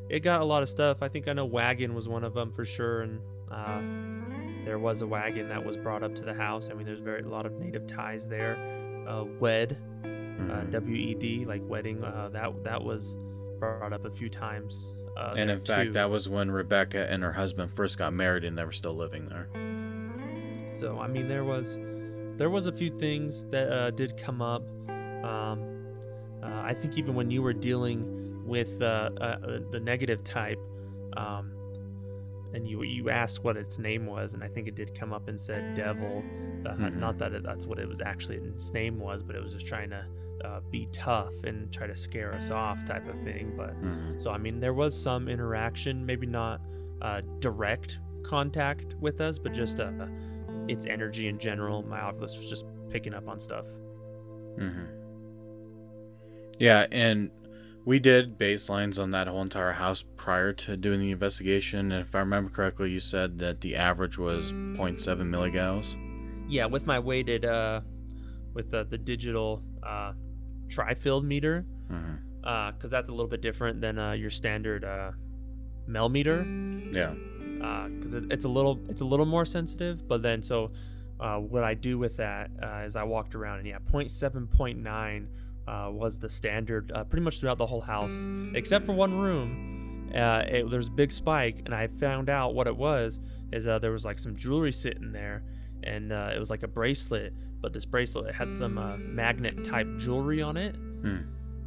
[0.10, 1.02] it got a lot of stuff.
[1.02, 3.20] I think I know wagon was one of them for sure, and
[3.52, 3.82] uh,
[4.66, 6.70] there was a wagon that was brought up to the house.
[6.70, 8.58] I mean, there's very a lot of native ties there.
[9.08, 10.72] Uh, wed, uh, Mhm.
[10.72, 12.04] W E D, like wedding.
[12.04, 13.18] Uh, that that was
[13.60, 14.96] brought up a few times.
[15.18, 15.94] Uh, and in fact, too.
[15.94, 19.28] that was when Rebecca and her husband first got married and they were still living
[19.28, 19.50] there.
[20.70, 21.78] So I mean, there was
[22.38, 24.64] there was a few things that uh, did come up.
[24.90, 25.86] Um,
[26.42, 30.60] uh, I think even when you were dealing with uh, uh, the negative type,
[31.18, 31.52] um,
[32.54, 35.28] and you you asked what its name was, and I think it did come up
[35.28, 36.24] and said devil.
[36.66, 36.98] Uh, Mhm.
[36.98, 39.66] Not that it, that's what it was actually its name was, but it was just
[39.66, 40.06] trying to
[40.46, 43.54] uh, be tough and try to scare us off, type of thing.
[43.58, 44.22] But Mhm.
[44.22, 46.62] so I mean, there was some interaction, maybe not
[47.02, 49.92] uh, direct contact with us, but just uh,
[50.68, 51.82] its energy in general.
[51.84, 53.66] My Ovilus was just picking up on stuff.
[54.58, 54.86] hmm
[56.60, 57.32] Yeah, and
[57.86, 61.92] we did baselines on that whole entire house prior to doing the investigation.
[61.92, 65.96] And if I remember correctly, you said that the average was 0.7 milligauss.
[66.50, 67.82] Yeah, with my weighted, uh,
[68.54, 70.14] with the the digital uh,
[70.70, 71.66] tri-field meter,
[72.42, 75.12] because that's a little bit different than uh, your standard uh,
[75.88, 76.46] mel meter.
[76.92, 77.14] Yeah.
[77.90, 80.08] because it, it's a little it's a little more sensitive.
[80.08, 80.72] But then so
[81.20, 85.28] uh, what I do with that uh, is I walked around and yeah, 0.7.9
[85.68, 88.14] uh, was the standard uh, pretty much throughout the whole house,
[88.56, 90.12] except for one room.
[90.16, 93.20] Uh, it, there's a big spike, and I found out what it was
[93.52, 95.44] is uh, there was like some jewelry sitting there,
[95.84, 99.88] and uh, it was like a bracelet, but this bracelet had some uh, magnet type
[99.98, 100.76] jewelry on it.
[100.76, 101.18] Hmm.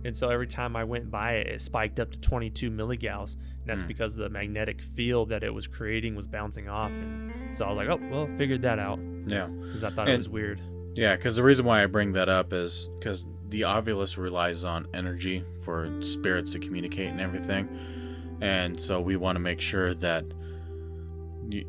[0.04, 3.34] And so every time I went by it, it spiked up to 22 milligauss.
[3.34, 3.88] And that's Hmm.
[3.88, 6.90] because the magnetic field that it was creating was bouncing off.
[6.90, 9.46] And so I was like, oh, well, figured that out Yeah.
[9.46, 10.60] because I thought it was weird.
[10.94, 14.86] Yeah, because the reason why I bring that up is because the Ovilus relies on
[14.92, 17.68] energy for spirits to communicate and everything.
[18.40, 20.24] And so we want to make sure that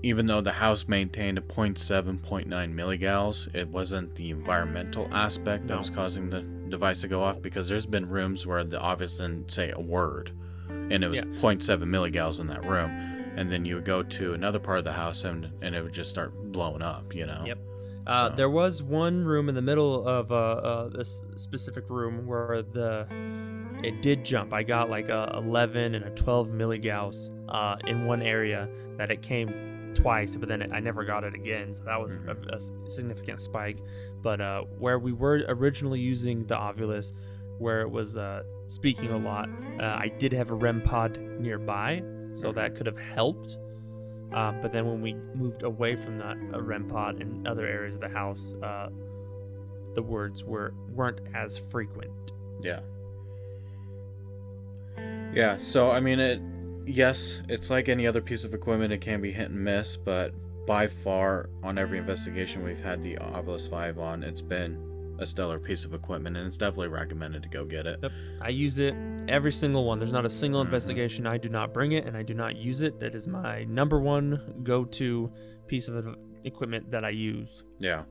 [0.04, 5.74] even though the house maintained a 0.7, 0.9 milligauss, it wasn't the environmental aspect that
[5.74, 5.80] No.
[5.80, 9.52] was causing the device to go off because there's been rooms where the Ovilus didn't
[9.52, 10.32] say a word
[10.70, 11.26] and it was Yeah.
[11.40, 12.90] 0.7 milligauss in that room.
[13.36, 15.94] And then you would go to another part of the house and, and it would
[15.94, 17.44] just start blowing up, you know?
[17.46, 17.58] Yep.
[18.06, 22.26] Uh, So- There was one room in the middle of uh, uh, this specific room
[22.28, 23.08] where the
[23.84, 24.54] it did jump.
[24.54, 29.22] I got like a 11 and a 12 milligauss uh, in one area that it
[29.22, 29.50] came
[29.96, 31.74] twice, but then I never got it again.
[31.74, 32.50] So that was Mhm.
[32.52, 32.56] a,
[32.86, 33.78] a significant spike.
[34.22, 37.14] But uh, where we were originally using the Ovilus,
[37.60, 39.50] where it was uh, speaking a lot,
[39.80, 43.58] uh, I did have a REM pod nearby, so that could have helped.
[44.34, 48.02] Uh, but then when we moved away from that REM pod in other areas of
[48.02, 48.90] the house, uh,
[49.94, 52.12] the words were weren't as frequent.
[52.62, 52.80] Yeah.
[55.34, 56.40] Yeah, so I mean it
[56.86, 60.34] yes, it's like any other piece of equipment, it can be hit and miss, but
[60.66, 65.60] by far on every investigation we've had the Ovilus 5 on, it's been a stellar
[65.60, 68.00] piece of equipment and it's definitely recommended to go get it.
[68.02, 68.12] Yep.
[68.42, 68.96] I use it
[69.28, 70.00] every single one.
[70.00, 70.66] There's not a single Mhm.
[70.66, 73.00] investigation I do not bring it and I do not use it.
[73.00, 75.32] That is my number one go-to
[75.68, 77.64] piece of equipment that I use.
[77.80, 78.04] Yeah.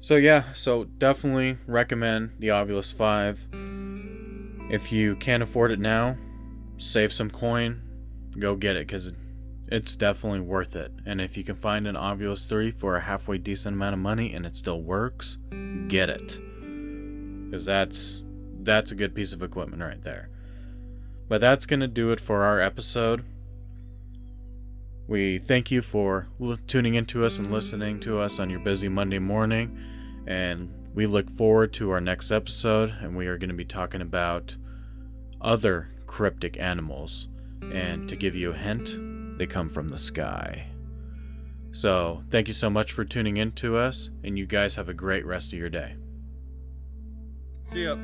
[0.00, 3.48] So yeah, so definitely recommend the Ovilus 5.
[4.70, 6.16] If you can't afford it now,
[6.78, 7.82] save some coin,
[8.38, 9.12] go get it because
[9.70, 10.92] it's definitely worth it.
[11.04, 14.32] And if you can find an Ovilus 3 for a halfway decent amount of money
[14.32, 15.36] and it still works,
[15.88, 16.38] get it.
[17.44, 18.22] Because that's
[18.60, 20.30] that's a good piece of equipment right there.
[21.28, 23.24] But that's going to do it for our episode.
[25.06, 28.88] We thank you for l- tuning into us and listening to us on your busy
[28.88, 29.78] Monday morning.
[30.26, 32.94] And we look forward to our next episode.
[33.00, 34.56] And we are going to be talking about
[35.40, 37.28] other cryptic animals.
[37.72, 38.98] And to give you a hint,
[39.38, 40.66] they come from the sky.
[41.70, 44.94] So, thank you so much for tuning in to us, and you guys have a
[44.94, 45.94] great rest of your day.
[47.70, 47.96] See ya.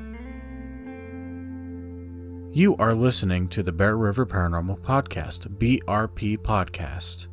[2.52, 7.26] You are listening to the Bear River Paranormal Podcast, BRP Podcast.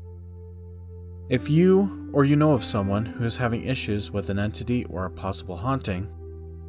[1.30, 5.06] If you or you know of someone who is having issues with an entity or
[5.06, 6.10] a possible haunting,